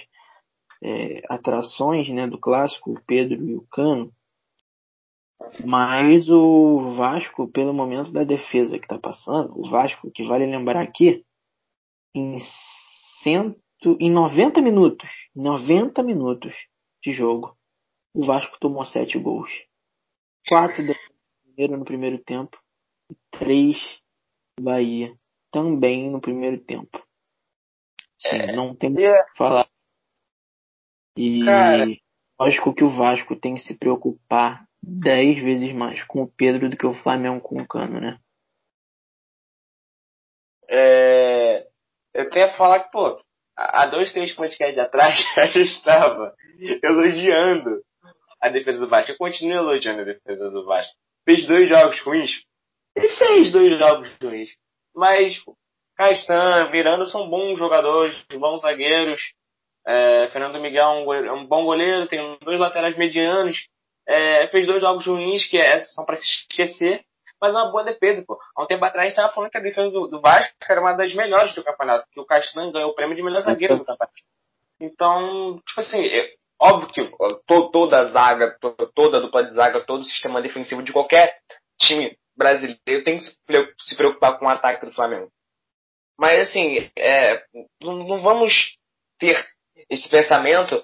é, 0.82 1.22
atrações 1.28 2.08
né, 2.08 2.26
do 2.26 2.38
clássico, 2.38 2.92
o 2.92 3.02
Pedro 3.06 3.42
e 3.48 3.54
o 3.54 3.66
Cano. 3.68 4.12
Mas 5.64 6.28
o 6.28 6.90
Vasco, 6.96 7.48
pelo 7.48 7.72
momento 7.72 8.10
da 8.10 8.24
defesa 8.24 8.78
que 8.78 8.84
está 8.84 8.98
passando, 8.98 9.58
o 9.58 9.68
Vasco, 9.68 10.10
que 10.10 10.22
vale 10.22 10.46
lembrar 10.46 10.82
aqui, 10.82 11.24
em, 12.14 12.38
cento, 13.22 13.60
em 14.00 14.10
90 14.10 14.60
minutos, 14.62 15.08
90 15.34 16.02
minutos 16.02 16.54
de 17.02 17.12
jogo, 17.12 17.56
o 18.14 18.24
Vasco 18.24 18.56
tomou 18.58 18.84
sete 18.86 19.18
gols. 19.18 19.50
Quatro 20.48 20.86
da 20.86 20.94
primeiro 21.44 21.76
no 21.78 21.84
primeiro 21.84 22.18
tempo 22.18 22.58
e 23.10 23.16
três 23.30 24.00
Bahia 24.60 25.14
também 25.50 26.10
no 26.10 26.20
primeiro 26.20 26.58
tempo. 26.58 27.02
Sim, 28.18 28.52
não 28.54 28.74
tem 28.74 28.94
o 28.94 29.00
É, 29.00 29.24
que 29.24 29.36
falar. 29.36 29.68
E 31.16 31.44
Cara. 31.44 31.86
lógico 32.40 32.74
que 32.74 32.84
o 32.84 32.90
Vasco 32.90 33.36
tem 33.36 33.54
que 33.54 33.62
se 33.62 33.74
preocupar 33.74 34.65
dez 34.86 35.42
vezes 35.42 35.72
mais 35.74 36.02
com 36.04 36.22
o 36.22 36.28
Pedro 36.36 36.70
do 36.70 36.76
que 36.76 36.86
o 36.86 36.94
Flamengo 36.94 37.40
com 37.40 37.60
o 37.60 37.66
Cano, 37.66 38.00
né? 38.00 38.18
é, 40.68 41.66
eu 42.14 42.30
tenho 42.30 42.46
a 42.46 42.54
falar 42.56 42.80
que, 42.84 42.90
pô, 42.90 43.20
há 43.56 43.86
dois, 43.86 44.12
três 44.12 44.32
podcasts 44.32 44.78
atrás, 44.78 45.18
a 45.38 45.46
gente 45.46 45.68
estava 45.68 46.34
elogiando 46.82 47.82
a 48.40 48.48
defesa 48.48 48.80
do 48.80 48.88
Vasco. 48.88 49.12
Eu 49.12 49.16
continuo 49.16 49.56
elogiando 49.56 50.02
a 50.02 50.04
defesa 50.04 50.50
do 50.50 50.64
Vasco. 50.64 50.92
Fez 51.24 51.46
dois 51.46 51.68
jogos 51.68 52.00
ruins. 52.00 52.30
Ele 52.94 53.08
fez 53.10 53.52
dois 53.52 53.78
jogos 53.78 54.10
ruins. 54.22 54.50
Mas 54.94 55.36
Castan, 55.96 56.70
Miranda 56.70 57.06
são 57.06 57.28
bons 57.28 57.58
jogadores, 57.58 58.16
bons 58.32 58.62
zagueiros. 58.62 59.20
É, 59.86 60.28
Fernando 60.28 60.60
Miguel 60.60 60.82
é 60.84 61.00
um, 61.00 61.04
goleiro- 61.04 61.28
é 61.28 61.32
um 61.32 61.46
bom 61.46 61.64
goleiro, 61.64 62.08
tem 62.08 62.38
dois 62.42 62.58
laterais 62.58 62.96
medianos. 62.96 63.58
É, 64.08 64.46
fez 64.48 64.66
dois 64.66 64.80
jogos 64.80 65.06
ruins 65.06 65.44
que 65.48 65.58
é, 65.58 65.80
são 65.80 66.04
para 66.04 66.16
se 66.16 66.24
esquecer, 66.24 67.04
mas 67.40 67.50
é 67.50 67.52
uma 67.52 67.70
boa 67.70 67.84
defesa, 67.84 68.24
pô. 68.26 68.38
Há 68.56 68.62
um 68.62 68.66
tempo 68.66 68.84
atrás 68.84 69.06
a 69.06 69.08
gente 69.08 69.16
tava 69.16 69.32
falando 69.34 69.50
que 69.50 69.58
a 69.58 69.62
defesa 69.62 69.90
do, 69.90 70.06
do 70.06 70.20
Vasco 70.20 70.54
era 70.68 70.80
uma 70.80 70.92
das 70.94 71.12
melhores 71.14 71.54
do 71.54 71.64
campeonato, 71.64 72.06
que 72.10 72.20
o 72.20 72.24
Castan 72.24 72.70
ganhou 72.72 72.90
o 72.90 72.94
prêmio 72.94 73.16
de 73.16 73.22
melhor 73.22 73.42
zagueiro 73.42 73.76
do 73.76 73.84
campeonato. 73.84 74.12
Então, 74.80 75.60
tipo 75.66 75.80
assim, 75.80 75.98
é 76.06 76.34
óbvio 76.60 76.88
que 76.88 77.04
to- 77.46 77.70
toda 77.70 77.98
a 78.00 78.04
zaga, 78.06 78.56
to- 78.60 78.92
toda 78.94 79.18
a 79.18 79.20
dupla 79.20 79.44
de 79.44 79.54
zaga, 79.54 79.84
todo 79.84 80.00
o 80.00 80.04
sistema 80.04 80.40
defensivo 80.40 80.82
de 80.82 80.92
qualquer 80.92 81.36
time 81.80 82.16
brasileiro 82.36 83.04
tem 83.04 83.18
que 83.18 83.24
se 83.24 83.96
preocupar 83.96 84.38
com 84.38 84.46
o 84.46 84.48
ataque 84.48 84.86
do 84.86 84.92
Flamengo. 84.92 85.30
Mas 86.18 86.40
assim, 86.40 86.90
é, 86.96 87.42
não 87.82 88.20
vamos 88.20 88.76
ter 89.18 89.36
esse 89.90 90.08
pensamento 90.08 90.82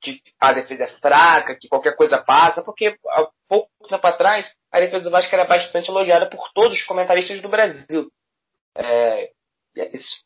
que 0.00 0.20
a 0.40 0.52
defesa 0.52 0.84
é 0.84 0.98
fraca, 0.98 1.56
que 1.58 1.68
qualquer 1.68 1.96
coisa 1.96 2.18
passa, 2.18 2.62
porque 2.62 2.96
há 3.08 3.28
pouco 3.48 3.70
tempo 3.88 4.06
atrás 4.06 4.50
a 4.72 4.80
defesa 4.80 5.04
do 5.04 5.10
Vasco 5.10 5.34
era 5.34 5.44
bastante 5.44 5.90
elogiada 5.90 6.28
por 6.28 6.50
todos 6.52 6.78
os 6.78 6.84
comentaristas 6.84 7.40
do 7.40 7.48
Brasil. 7.48 8.10
É, 8.76 9.30
é 9.76 9.94
isso. 9.94 10.24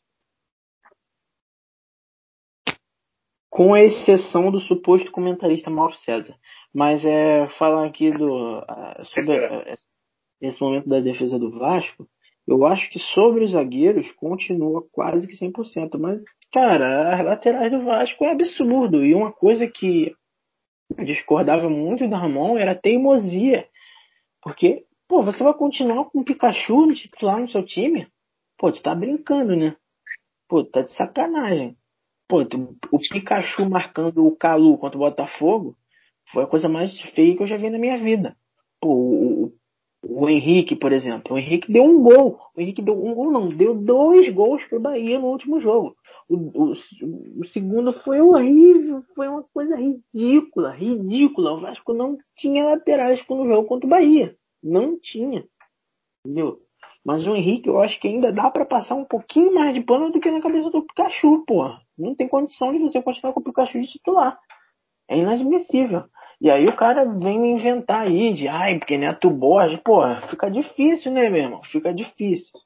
Com 3.49 3.75
exceção 3.75 4.51
do 4.51 4.59
suposto 4.59 5.11
comentarista 5.11 5.69
Mauro 5.69 5.95
César. 5.95 6.35
Mas 6.73 7.05
é, 7.05 7.47
falando 7.57 7.87
aqui 7.87 8.11
do, 8.11 8.59
uh, 8.59 9.05
sobre 9.05 9.45
uh, 9.47 9.77
esse 10.41 10.59
momento 10.61 10.89
da 10.89 10.99
defesa 10.99 11.39
do 11.39 11.57
Vasco, 11.57 12.05
eu 12.47 12.65
acho 12.65 12.89
que 12.91 12.99
sobre 12.99 13.45
os 13.45 13.51
zagueiros 13.51 14.11
continua 14.11 14.85
quase 14.91 15.25
que 15.25 15.33
100%. 15.33 15.97
Mas, 15.97 16.21
cara, 16.51 17.15
as 17.15 17.25
laterais 17.25 17.71
do 17.71 17.83
Vasco 17.83 18.23
é 18.25 18.31
absurdo. 18.31 19.03
E 19.03 19.13
uma 19.13 19.31
coisa 19.31 19.67
que 19.67 20.15
discordava 21.03 21.69
muito 21.69 22.07
do 22.07 22.15
Ramon 22.15 22.57
era 22.57 22.71
a 22.71 22.79
teimosia. 22.79 23.67
Porque, 24.41 24.85
pô, 25.07 25.23
você 25.23 25.43
vai 25.43 25.53
continuar 25.53 26.05
com 26.05 26.19
o 26.19 26.23
Pikachu 26.23 26.85
no 26.85 26.93
titular 26.93 27.39
no 27.39 27.49
seu 27.49 27.65
time? 27.65 28.07
Pô, 28.57 28.71
tu 28.71 28.81
tá 28.81 28.93
brincando, 28.93 29.55
né? 29.55 29.75
Pô, 30.47 30.63
tá 30.63 30.81
de 30.81 30.91
sacanagem. 30.93 31.75
Pô, 32.27 32.45
tu, 32.45 32.77
o 32.91 32.99
Pikachu 32.99 33.69
marcando 33.69 34.25
o 34.25 34.35
Calu 34.35 34.77
contra 34.77 34.97
o 34.97 35.01
Botafogo 35.01 35.75
foi 36.31 36.43
a 36.43 36.47
coisa 36.47 36.67
mais 36.67 36.99
feia 37.11 37.35
que 37.35 37.43
eu 37.43 37.47
já 37.47 37.57
vi 37.57 37.69
na 37.69 37.77
minha 37.77 37.97
vida. 37.97 38.35
Pô, 38.79 38.89
o, 38.93 39.53
o 40.07 40.29
Henrique, 40.29 40.75
por 40.75 40.93
exemplo. 40.93 41.35
O 41.35 41.39
Henrique 41.39 41.71
deu 41.71 41.83
um 41.83 42.01
gol. 42.01 42.39
O 42.55 42.61
Henrique 42.61 42.81
deu 42.81 42.93
um 42.93 43.13
gol, 43.13 43.31
não. 43.31 43.49
Deu 43.49 43.73
dois 43.73 44.29
gols 44.29 44.63
pro 44.65 44.79
Bahia 44.79 45.17
no 45.17 45.27
último 45.27 45.59
jogo. 45.59 45.95
O, 46.29 46.35
o, 46.35 46.73
o, 47.39 47.47
segundo 47.47 47.91
foi 48.03 48.21
horrível. 48.21 49.03
Foi 49.15 49.27
uma 49.27 49.43
coisa 49.53 49.75
ridícula. 49.75 50.71
Ridícula. 50.71 51.53
O 51.53 51.59
Vasco 51.59 51.93
não 51.93 52.17
tinha 52.37 52.65
laterais 52.65 53.19
no 53.27 53.47
jogo 53.47 53.67
contra 53.67 53.87
o 53.87 53.89
Bahia. 53.89 54.35
Não 54.63 54.99
tinha. 54.99 55.45
Entendeu? 56.23 56.59
Mas 57.03 57.25
o 57.27 57.35
Henrique, 57.35 57.69
eu 57.69 57.79
acho 57.79 57.99
que 57.99 58.07
ainda 58.07 58.31
dá 58.31 58.49
para 58.49 58.65
passar 58.65 58.95
um 58.95 59.05
pouquinho 59.05 59.53
mais 59.53 59.73
de 59.73 59.81
pano 59.81 60.11
do 60.11 60.19
que 60.19 60.31
na 60.31 60.41
cabeça 60.41 60.69
do 60.69 60.83
Pikachu, 60.83 61.43
pô. 61.45 61.69
Não 61.97 62.15
tem 62.15 62.27
condição 62.27 62.71
de 62.71 62.79
você 62.79 63.01
continuar 63.01 63.33
com 63.33 63.39
o 63.39 63.43
Pikachu 63.43 63.79
de 63.81 63.87
titular. 63.87 64.39
É 65.07 65.17
inadmissível. 65.17 66.05
E 66.41 66.49
aí 66.49 66.67
o 66.67 66.75
cara 66.75 67.05
vem 67.05 67.39
me 67.39 67.49
inventar 67.49 68.01
aí 68.01 68.33
de, 68.33 68.47
ai, 68.47 68.77
porque 68.77 68.97
Neto 68.97 69.29
Borges, 69.29 69.79
pô, 69.81 70.01
fica 70.29 70.49
difícil, 70.49 71.11
né, 71.11 71.29
meu 71.29 71.41
irmão? 71.41 71.63
Fica 71.63 71.93
difícil. 71.93 72.59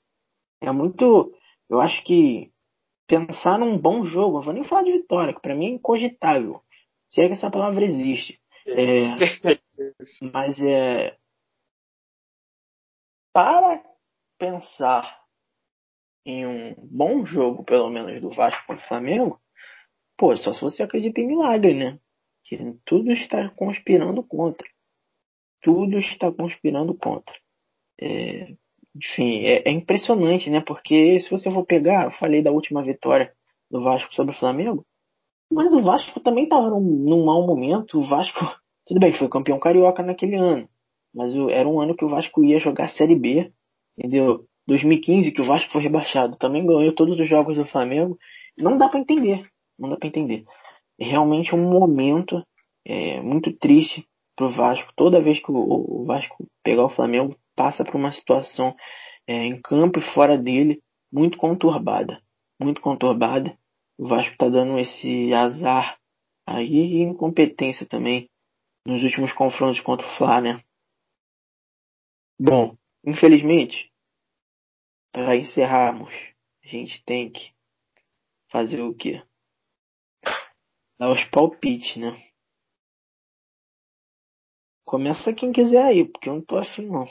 É 0.61 0.71
muito. 0.71 1.33
Eu 1.69 1.79
acho 1.79 2.03
que 2.03 2.51
pensar 3.07 3.57
num 3.57 3.77
bom 3.77 4.05
jogo, 4.05 4.37
não 4.37 4.41
vou 4.41 4.53
nem 4.53 4.63
falar 4.63 4.83
de 4.83 4.91
vitória, 4.91 5.33
que 5.33 5.41
pra 5.41 5.55
mim 5.55 5.65
é 5.65 5.69
incogitável. 5.69 6.61
Se 7.09 7.21
é 7.21 7.27
que 7.27 7.33
essa 7.33 7.49
palavra 7.49 7.83
existe. 7.85 8.39
É, 8.67 9.15
mas 10.33 10.59
é. 10.61 11.17
Para 13.33 13.81
pensar 14.37 15.19
em 16.25 16.45
um 16.45 16.75
bom 16.91 17.25
jogo, 17.25 17.63
pelo 17.63 17.89
menos, 17.89 18.21
do 18.21 18.31
Vasco 18.31 18.65
contra 18.67 18.83
o 18.83 18.87
Flamengo, 18.87 19.39
pô, 20.17 20.35
só 20.35 20.53
se 20.53 20.61
você 20.61 20.83
acredita 20.83 21.19
em 21.21 21.27
milagre, 21.27 21.73
né? 21.73 21.99
Que 22.49 22.57
tudo 22.83 23.11
está 23.11 23.49
conspirando 23.49 24.23
contra. 24.23 24.67
Tudo 25.61 25.99
está 25.99 26.31
conspirando 26.31 26.95
contra. 26.95 27.35
É, 28.01 28.55
enfim, 28.95 29.41
é, 29.43 29.69
é, 29.69 29.71
impressionante, 29.71 30.49
né? 30.49 30.61
Porque 30.61 31.19
se 31.19 31.29
você 31.29 31.51
for 31.51 31.63
pegar, 31.63 32.05
eu 32.05 32.11
falei 32.11 32.41
da 32.41 32.51
última 32.51 32.81
vitória 32.81 33.31
do 33.69 33.83
Vasco 33.83 34.13
sobre 34.15 34.33
o 34.33 34.39
Flamengo, 34.39 34.83
mas 35.51 35.73
o 35.73 35.81
Vasco 35.81 36.19
também 36.21 36.45
estava 36.45 36.71
num, 36.71 36.79
num 36.79 37.25
mau 37.25 37.45
momento. 37.45 37.99
O 37.99 38.03
Vasco, 38.03 38.39
tudo 38.87 38.99
bem, 38.99 39.13
foi 39.13 39.29
campeão 39.29 39.59
carioca 39.59 40.01
naquele 40.01 40.35
ano, 40.35 40.67
mas 41.13 41.33
era 41.51 41.69
um 41.69 41.79
ano 41.79 41.95
que 41.95 42.05
o 42.05 42.09
Vasco 42.09 42.43
ia 42.43 42.59
jogar 42.59 42.89
Série 42.89 43.15
B, 43.15 43.51
entendeu? 43.95 44.45
2015, 44.65 45.31
que 45.31 45.41
o 45.41 45.45
Vasco 45.45 45.71
foi 45.71 45.81
rebaixado, 45.81 46.35
também 46.37 46.65
ganhou 46.65 46.93
todos 46.93 47.19
os 47.19 47.29
jogos 47.29 47.55
do 47.57 47.65
Flamengo. 47.65 48.17
Não 48.57 48.77
dá 48.77 48.89
para 48.89 48.99
entender, 48.99 49.47
não 49.77 49.89
dá 49.89 49.97
para 49.97 50.07
entender 50.07 50.45
realmente 50.99 51.55
um 51.55 51.69
momento 51.69 52.43
é, 52.85 53.21
muito 53.21 53.51
triste 53.53 54.07
para 54.35 54.47
o 54.47 54.51
Vasco. 54.51 54.91
Toda 54.95 55.21
vez 55.21 55.39
que 55.39 55.51
o, 55.51 56.01
o, 56.01 56.05
Vasco 56.05 56.47
pegar 56.63 56.85
o 56.85 56.89
Flamengo, 56.89 57.37
passa 57.55 57.83
por 57.83 57.95
uma 57.95 58.11
situação 58.11 58.75
é, 59.27 59.45
em 59.45 59.61
campo 59.61 59.99
e 59.99 60.13
fora 60.13 60.37
dele 60.37 60.81
muito 61.11 61.37
conturbada. 61.37 62.21
Muito 62.59 62.81
conturbada. 62.81 63.57
O 63.97 64.07
Vasco 64.07 64.31
está 64.31 64.49
dando 64.49 64.79
esse 64.79 65.33
azar 65.33 65.97
aí 66.47 66.95
e 66.95 67.01
incompetência 67.01 67.85
também 67.85 68.29
nos 68.85 69.03
últimos 69.03 69.31
confrontos 69.33 69.79
contra 69.81 70.07
o 70.07 70.09
Fla, 70.11 70.41
né? 70.41 70.63
Bom, 72.39 72.75
infelizmente, 73.05 73.91
para 75.11 75.35
encerrarmos, 75.35 76.13
a 76.63 76.67
gente 76.67 77.03
tem 77.03 77.29
que 77.29 77.51
fazer 78.49 78.81
o 78.81 78.93
quê? 78.93 79.21
Dar 80.99 81.11
os 81.11 81.23
palpites, 81.29 81.95
né? 81.95 82.29
Começa 84.85 85.33
quem 85.33 85.53
quiser 85.53 85.85
aí, 85.85 86.05
porque 86.05 86.27
eu 86.27 86.33
não 86.33 86.41
tô 86.41 86.57
afim 86.57 86.87
não. 86.87 87.05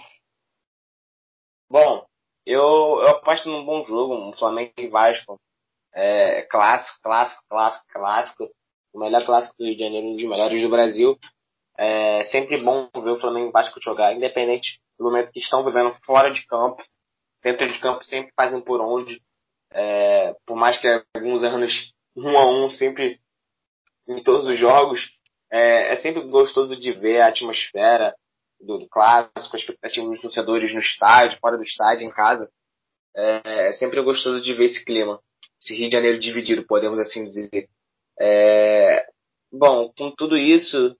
Bom, 1.71 2.05
eu, 2.45 2.61
eu 2.61 3.09
aposto 3.09 3.49
num 3.49 3.65
bom 3.65 3.87
jogo, 3.87 4.15
um 4.15 4.37
Flamengo 4.37 4.73
e 4.77 4.89
Vasco. 4.89 5.41
É, 5.95 6.43
clássico, 6.43 6.99
clássico, 7.03 7.43
clássico, 7.49 7.87
clássico. 7.91 8.51
O 8.93 8.99
melhor 8.99 9.25
clássico 9.25 9.55
do 9.59 9.65
Rio 9.65 9.77
de 9.77 9.83
Janeiro, 9.83 10.07
um 10.07 10.17
dos 10.17 10.25
melhores 10.25 10.61
do 10.61 10.69
Brasil. 10.69 11.19
É 11.79 12.25
sempre 12.25 12.63
bom 12.63 12.91
ver 12.95 13.13
o 13.13 13.21
Flamengo 13.21 13.49
e 13.49 13.53
Vasco 13.53 13.81
jogar, 13.81 14.13
independente 14.13 14.81
do 14.99 15.05
momento 15.05 15.33
que 15.33 15.39
estão 15.39 15.65
vivendo 15.65 15.97
fora 16.05 16.31
de 16.31 16.45
campo. 16.47 16.83
Dentro 17.43 17.73
de 17.73 17.79
campo 17.79 18.05
sempre 18.05 18.33
fazem 18.37 18.61
por 18.61 18.83
onde. 18.83 19.23
É, 19.71 20.35
por 20.45 20.57
mais 20.57 20.79
que 20.79 20.87
alguns 21.15 21.43
anos 21.43 21.95
um 22.15 22.37
a 22.37 22.45
um 22.47 22.69
sempre 22.69 23.19
em 24.09 24.23
todos 24.23 24.47
os 24.47 24.59
jogos. 24.59 25.11
É, 25.51 25.93
é 25.93 25.97
sempre 25.97 26.23
gostoso 26.29 26.77
de 26.77 26.93
ver 26.93 27.21
a 27.21 27.29
atmosfera 27.29 28.15
do, 28.61 28.79
do 28.79 28.89
clássico, 28.89 29.57
a 29.57 29.59
expectativa 29.59 30.07
dos 30.07 30.21
torcedores 30.21 30.73
no 30.75 30.81
estádio, 30.81 31.39
fora 31.41 31.57
do 31.57 31.63
estádio, 31.63 32.07
em 32.07 32.11
casa. 32.11 32.51
É, 33.17 33.69
é, 33.69 33.73
sempre 33.73 34.01
gostoso 34.03 34.43
de 34.43 34.53
ver 34.53 34.67
esse 34.67 34.85
clima, 34.85 35.21
esse 35.61 35.75
Rio 35.75 35.89
de 35.89 35.95
Janeiro 35.95 36.19
dividido, 36.19 36.67
podemos 36.67 36.99
assim 36.99 37.29
dizer. 37.29 37.69
É, 38.21 39.07
bom, 39.53 39.93
com 39.97 40.11
tudo 40.11 40.37
isso, 40.37 40.97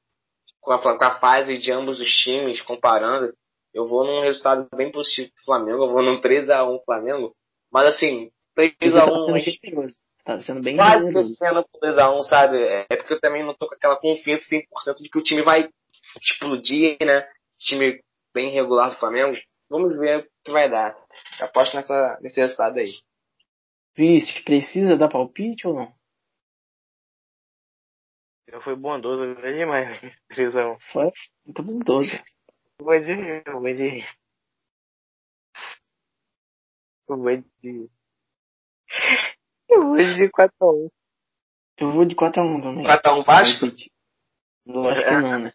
com 0.61 0.73
a, 0.73 0.81
com 0.81 1.05
a 1.05 1.19
fase 1.19 1.59
de 1.59 1.73
ambos 1.73 2.01
os 2.01 2.09
times, 2.09 2.61
comparando, 2.63 3.33
eu 3.75 3.87
vou 3.87 4.05
num 4.05 4.23
resultado 4.23 4.69
bem 4.75 4.91
positivo 4.91 5.31
pro 5.35 5.45
Flamengo, 5.45 5.85
eu 5.85 5.93
vou 5.93 6.03
num 6.03 6.21
3x1 6.21 6.85
Flamengo, 6.85 7.35
mas 7.71 7.89
assim, 7.89 8.31
3x1 8.57 9.33
Tá 10.29 10.39
sendo 10.43 10.61
bem 10.61 10.77
Quase 10.77 11.11
descendo 11.11 11.67
pro 11.67 11.81
2x1, 11.81 12.23
sabe? 12.25 12.59
É 12.63 12.97
porque 12.97 13.15
eu 13.15 13.21
também 13.21 13.43
não 13.43 13.55
tô 13.55 13.67
com 13.67 13.75
aquela 13.75 13.97
confiança 13.97 14.45
100% 14.45 14.97
de 15.01 15.09
que 15.09 15.19
o 15.19 15.23
time 15.23 15.43
vai 15.43 15.71
explodir, 16.21 16.99
né? 17.01 17.27
Time 17.57 18.05
bem 18.35 18.51
regular 18.51 18.91
do 18.91 18.99
Flamengo. 18.99 19.35
Vamos 19.71 19.99
ver 19.99 20.19
o 20.19 20.29
que 20.45 20.51
vai 20.51 20.69
dar. 20.69 20.95
Eu 21.41 21.47
aposto 21.47 21.75
nessa, 21.75 22.19
nesse 22.21 22.39
resultado 22.39 22.79
aí. 22.79 22.93
Vixe, 23.97 24.43
precisa 24.43 24.99
dar 24.99 25.09
palpite 25.09 25.67
ou 25.67 25.73
não? 25.73 25.95
Eu 28.49 28.61
fui 28.61 28.77
bondoso 28.77 29.33
até 29.33 29.55
demais, 29.55 29.99
3x1. 30.31 30.79
Foi 30.93 31.11
muito 31.47 31.63
bondoso. 31.63 32.13
Vou 32.79 33.01
de. 33.01 33.43
Vou 33.51 33.63
de. 33.63 34.05
Vou 37.07 37.43
de. 37.63 37.98
Eu 39.79 39.89
vou 39.89 39.97
de 39.97 40.31
4x1. 40.31 40.91
Eu 41.79 41.93
vou 41.93 42.05
de 42.05 42.15
4x1 42.15 42.63
também. 42.63 42.85
4x1 42.87 43.25
Vasco? 43.25 43.67
Não 44.67 44.89
acho 44.89 45.05
que 45.05 45.11
não, 45.11 45.39
né? 45.39 45.53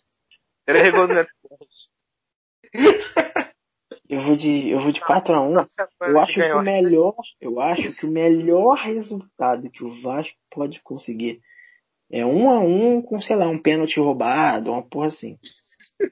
Ele 0.68 0.92
gol 0.92 1.08
do 1.08 1.14
Eu 4.10 4.22
vou 4.22 4.36
de, 4.36 4.70
eu 4.70 4.80
vou 4.80 4.92
de 4.92 5.02
4x1. 5.02 5.68
Eu 6.02 6.20
acho 6.20 6.34
que 6.34 6.52
o 6.52 6.62
melhor, 6.62 7.16
eu 7.42 7.60
acho 7.60 7.94
que 7.94 8.06
o 8.06 8.12
melhor 8.12 8.76
resultado 8.76 9.70
que 9.70 9.84
o 9.84 10.02
Vasco 10.02 10.38
pode 10.52 10.82
conseguir 10.82 11.42
é 12.12 12.22
1x1 12.22 13.04
com, 13.06 13.22
sei 13.22 13.36
lá, 13.36 13.48
um 13.48 13.62
pênalti 13.62 14.00
roubado, 14.00 14.72
uma 14.72 14.88
porra 14.88 15.08
assim. 15.08 15.38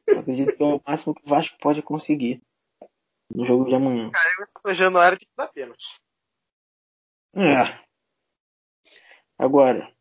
Eu 0.08 0.20
acredito 0.20 0.56
que 0.56 0.64
é 0.64 0.66
o 0.66 0.82
máximo 0.86 1.14
que 1.14 1.26
o 1.26 1.30
Vasco 1.30 1.56
pode 1.60 1.82
conseguir 1.82 2.42
no 3.34 3.46
jogo 3.46 3.66
de 3.66 3.76
amanhã. 3.76 4.10
Cara, 4.12 4.30
eu 4.40 4.48
tô 4.62 4.74
Januário 4.74 5.18
tem 5.18 5.28
que 5.28 5.36
dar 5.38 5.48
pênalti. 5.48 5.86
É. 7.36 7.91
Agora, 9.42 9.92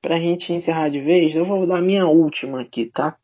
pra 0.00 0.18
gente 0.18 0.50
encerrar 0.50 0.88
de 0.88 0.98
vez, 0.98 1.36
eu 1.36 1.44
vou 1.44 1.66
dar 1.66 1.82
minha 1.82 2.06
última 2.06 2.62
aqui, 2.62 2.90
tá? 2.90 3.18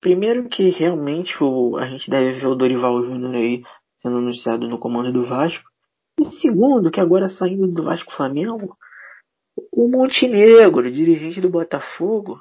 Primeiro 0.00 0.48
que 0.48 0.68
realmente 0.68 1.42
o, 1.42 1.76
a 1.76 1.86
gente 1.86 2.08
deve 2.08 2.38
ver 2.38 2.46
o 2.46 2.54
Dorival 2.54 3.02
Júnior 3.02 3.34
aí 3.34 3.64
sendo 4.00 4.18
anunciado 4.18 4.68
no 4.68 4.78
comando 4.78 5.12
do 5.12 5.26
Vasco. 5.26 5.68
E 6.20 6.24
segundo, 6.40 6.88
que 6.88 7.00
agora 7.00 7.28
saindo 7.28 7.66
do 7.66 7.82
Vasco 7.82 8.12
Flamengo, 8.12 8.78
o 9.72 9.88
Montenegro, 9.88 10.88
dirigente 10.88 11.40
do 11.40 11.50
Botafogo, 11.50 12.40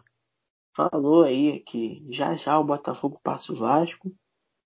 falou 0.76 1.23
aí 1.23 1.62
que 1.62 2.06
já 2.12 2.36
já 2.36 2.60
o 2.60 2.63
Botafogo 2.63 3.19
passa 3.23 3.52
o 3.52 3.56
Vasco, 3.56 4.12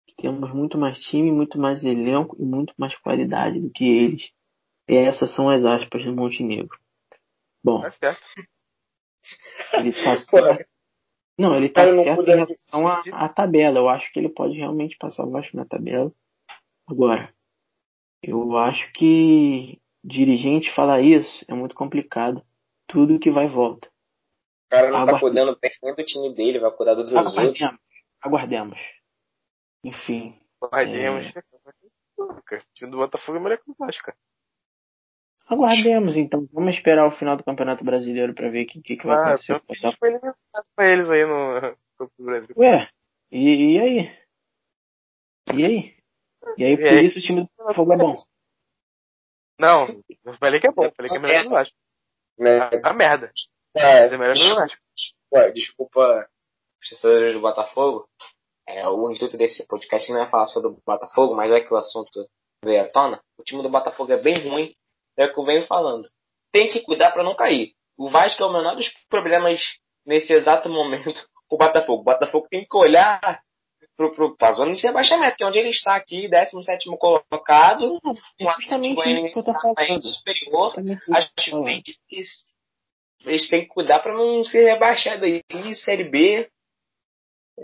que 0.05 0.15
temos 0.17 0.53
muito 0.53 0.77
mais 0.77 0.99
time, 0.99 1.31
muito 1.31 1.57
mais 1.57 1.81
elenco 1.81 2.35
e 2.37 2.43
muito 2.43 2.73
mais 2.77 2.93
qualidade 2.97 3.57
do 3.61 3.69
que 3.69 3.85
eles. 3.85 4.33
E 4.91 4.95
essas 4.95 5.33
são 5.35 5.49
as 5.49 5.63
aspas 5.63 6.03
do 6.03 6.13
Montenegro. 6.13 6.77
Bom, 7.63 7.81
Tá 7.81 7.91
certo. 7.91 8.21
ele 9.73 9.93
tá 9.93 10.17
certo. 10.19 10.69
Não, 11.39 11.55
ele 11.55 11.69
tá 11.69 11.85
não 11.85 12.03
certo 12.03 12.21
em 12.23 12.25
relação 12.35 12.87
à 13.13 13.29
tabela. 13.29 13.79
Eu 13.79 13.89
acho 13.89 14.11
que 14.11 14.19
ele 14.19 14.29
pode 14.29 14.55
realmente 14.57 14.97
passar 14.97 15.23
o 15.23 15.31
Vasco 15.31 15.55
na 15.55 15.65
tabela. 15.65 16.11
Agora, 16.87 17.33
eu 18.21 18.57
acho 18.57 18.91
que 18.93 19.79
dirigente 20.03 20.71
falar 20.73 21.01
isso 21.01 21.45
é 21.47 21.53
muito 21.53 21.73
complicado. 21.75 22.43
Tudo 22.87 23.19
que 23.19 23.31
vai 23.31 23.45
e 23.45 23.49
volta. 23.49 23.87
O 23.87 24.69
cara 24.71 24.87
não 24.87 24.93
tá 24.93 25.01
Aguardei. 25.03 25.19
cuidando 25.21 25.59
bem 25.59 25.71
nem 25.83 25.95
do 25.95 26.03
time 26.03 26.33
dele, 26.35 26.59
vai 26.59 26.71
cuidar 26.71 26.95
dos 26.95 27.13
outros. 27.13 27.37
Aguardemos. 27.37 27.79
Aguardemos. 28.21 28.79
Enfim, 29.83 30.37
Guardemos. 30.61 31.31
Cara, 31.31 32.61
O 32.61 32.73
time 32.75 32.91
do 32.91 32.97
Botafogo 32.97 33.37
é 33.37 33.41
melhor 33.41 33.57
que 33.57 33.71
o 33.71 33.75
Vasco, 33.79 34.03
cara. 34.05 34.17
Aguardemos 35.47 36.15
então. 36.17 36.47
Vamos 36.53 36.75
esperar 36.75 37.07
o 37.07 37.11
final 37.11 37.35
do 37.37 37.43
Campeonato 37.43 37.83
Brasileiro 37.83 38.33
para 38.33 38.49
ver 38.49 38.63
o 38.63 38.67
que, 38.67 38.81
que, 38.81 38.97
que 38.97 39.05
vai 39.07 39.17
Ah, 39.17 39.27
acontecer. 39.29 39.53
eu 39.53 39.59
Botafogo. 39.67 39.95
foi 39.99 40.09
eliminado 40.09 40.35
pra 40.75 40.91
eles 40.91 41.09
aí 41.09 41.25
no 41.25 41.77
Copa 41.97 42.11
do 42.17 42.25
Brasil. 42.25 42.55
Ué, 42.57 42.89
e, 43.31 43.75
e 43.75 43.79
aí? 43.79 44.17
E 45.53 45.65
aí? 45.65 45.97
E 46.57 46.63
aí, 46.65 46.71
E 46.73 46.77
por 46.77 46.87
aí? 46.87 47.05
isso 47.05 47.19
o 47.19 47.21
time 47.21 47.41
do 47.43 47.49
Botafogo 47.57 47.93
é 47.93 47.97
bom. 47.97 48.15
Não, 49.59 49.87
não 50.25 50.33
falei 50.37 50.59
que 50.59 50.67
é 50.67 50.71
bom, 50.71 50.89
falei 50.95 51.09
que 51.11 51.17
é 51.17 51.19
melhor 51.19 51.41
que 51.41 51.47
o 51.47 51.51
Vasco. 51.51 51.75
Né? 52.39 52.59
A 52.83 52.93
merda. 52.93 53.31
É, 53.75 54.01
Mas 54.03 54.13
é 54.13 54.17
melhor 54.17 54.35
que 54.35 54.51
o 54.51 54.55
Vasco. 54.55 54.77
Ué, 55.33 55.51
desculpa 55.51 56.27
os 56.81 56.89
torcedores 56.89 57.33
do 57.33 57.41
Botafogo. 57.41 58.07
É, 58.67 58.87
o 58.87 59.11
intuito 59.11 59.37
desse 59.37 59.65
podcast 59.67 60.11
não 60.11 60.23
é 60.23 60.29
falar 60.29 60.47
sobre 60.47 60.69
o 60.69 60.77
Botafogo, 60.85 61.35
mas 61.35 61.51
é 61.51 61.59
que 61.61 61.71
o 61.73 61.77
assunto 61.77 62.27
veio 62.63 62.83
à 62.83 62.87
tona. 62.89 63.21
O 63.37 63.43
time 63.43 63.61
do 63.61 63.69
Botafogo 63.69 64.11
é 64.11 64.17
bem 64.21 64.49
ruim, 64.49 64.73
é 65.17 65.25
o 65.25 65.33
que 65.33 65.39
eu 65.39 65.45
venho 65.45 65.63
falando. 65.63 66.09
Tem 66.51 66.69
que 66.69 66.81
cuidar 66.81 67.11
para 67.11 67.23
não 67.23 67.35
cair. 67.35 67.73
O 67.97 68.09
Vasco 68.09 68.41
é 68.41 68.45
o 68.45 68.53
menor 68.53 68.75
dos 68.75 68.89
problemas 69.09 69.61
nesse 70.05 70.33
exato 70.33 70.69
momento 70.69 71.13
com 71.47 71.55
o 71.55 71.59
Botafogo. 71.59 72.01
O 72.01 72.05
Botafogo 72.05 72.47
tem 72.49 72.65
que 72.65 72.77
olhar 72.77 73.41
pro, 73.95 74.13
pro, 74.13 74.35
pra 74.35 74.53
zona 74.53 74.73
de 74.73 74.81
rebaixamento, 74.81 75.37
que 75.37 75.43
é 75.43 75.47
onde 75.47 75.59
ele 75.59 75.69
está 75.69 75.95
aqui, 75.95 76.27
17 76.27 76.89
colocado, 76.97 77.99
com 78.01 78.49
a 78.49 78.55
que. 78.55 78.95
Goianiense 78.95 80.13
superior. 80.13 80.73
Que 80.73 81.13
Acho 81.13 81.31
difícil. 81.83 82.51
Eles 83.23 83.47
têm 83.47 83.61
que 83.61 83.67
cuidar 83.67 83.99
pra 83.99 84.13
não 84.13 84.43
ser 84.43 84.63
rebaixado 84.63 85.25
aí. 85.25 85.43
Série 85.75 86.09
B. 86.09 86.49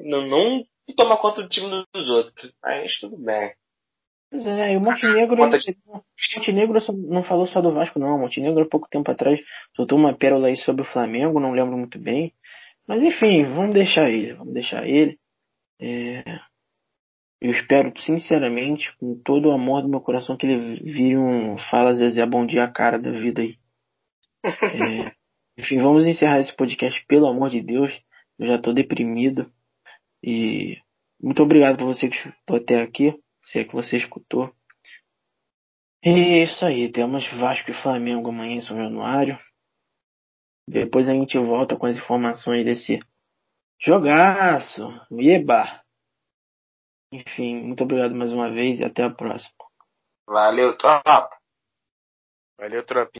Não, 0.03 0.21
não 0.21 0.63
tomar 0.95 1.17
conta 1.17 1.41
do 1.41 1.49
time 1.49 1.83
dos 1.93 2.09
outros. 2.09 2.53
Mas 2.61 2.99
tudo 2.99 3.17
bem. 3.17 3.53
Pois 4.29 4.45
é, 4.45 4.73
e 4.73 4.77
o 4.77 4.81
Montenegro, 4.81 5.41
o 5.41 6.03
Montenegro 6.35 6.79
não 7.09 7.23
falou 7.23 7.47
só 7.47 7.61
do 7.61 7.71
Vasco, 7.71 7.97
não. 7.99 8.15
O 8.15 8.19
Montenegro, 8.19 8.63
há 8.63 8.67
pouco 8.69 8.89
tempo 8.89 9.09
atrás, 9.09 9.39
soltou 9.75 9.97
uma 9.97 10.13
pérola 10.13 10.47
aí 10.47 10.57
sobre 10.57 10.81
o 10.81 10.85
Flamengo, 10.85 11.39
não 11.39 11.51
lembro 11.53 11.77
muito 11.77 11.97
bem. 11.97 12.33
Mas 12.87 13.03
enfim, 13.03 13.45
vamos 13.45 13.73
deixar 13.73 14.09
ele, 14.09 14.33
vamos 14.33 14.53
deixar 14.53 14.87
ele. 14.87 15.17
É, 15.79 16.23
Eu 17.39 17.51
espero, 17.51 17.93
sinceramente, 18.01 18.95
com 18.97 19.21
todo 19.23 19.49
o 19.49 19.51
amor 19.51 19.81
do 19.81 19.89
meu 19.89 20.01
coração, 20.01 20.35
que 20.35 20.45
ele 20.45 20.81
vire 20.83 21.17
um 21.17 21.57
Fala 21.57 21.93
Zezé 21.93 22.25
Bom 22.25 22.45
Dia 22.45 22.63
a 22.63 22.71
cara 22.71 22.97
da 22.97 23.11
vida 23.11 23.41
aí. 23.41 23.57
É, 24.43 25.11
Enfim, 25.57 25.77
vamos 25.79 26.05
encerrar 26.05 26.39
esse 26.39 26.55
podcast, 26.55 27.03
pelo 27.07 27.27
amor 27.27 27.49
de 27.49 27.61
Deus. 27.61 27.91
Eu 28.37 28.47
já 28.47 28.57
tô 28.59 28.73
deprimido. 28.73 29.51
E 30.23 30.77
muito 31.21 31.41
obrigado 31.41 31.77
por 31.77 31.85
você 31.85 32.07
que 32.07 32.15
escutou 32.15 32.57
até 32.57 32.81
aqui. 32.81 33.13
Se 33.47 33.59
é 33.59 33.63
que 33.63 33.73
você 33.73 33.97
escutou. 33.97 34.53
E 36.03 36.09
é 36.09 36.43
isso 36.43 36.65
aí, 36.65 36.91
temos 36.91 37.27
Vasco 37.33 37.71
e 37.71 37.73
Flamengo 37.73 38.29
amanhã 38.29 38.55
em 38.55 38.61
São 38.61 38.77
Januário. 38.77 39.37
Depois 40.67 41.07
a 41.07 41.13
gente 41.13 41.37
volta 41.37 41.77
com 41.77 41.85
as 41.85 41.97
informações 41.97 42.65
desse 42.65 42.99
jogaço. 43.79 44.83
Eba! 45.11 45.81
Enfim, 47.11 47.61
muito 47.63 47.83
obrigado 47.83 48.13
mais 48.13 48.33
uma 48.33 48.51
vez 48.51 48.79
e 48.79 48.83
até 48.83 49.03
a 49.03 49.09
próxima. 49.09 49.55
Valeu, 50.27 50.77
tropa. 50.77 51.37
Valeu, 52.59 52.85
tropa. 52.85 53.11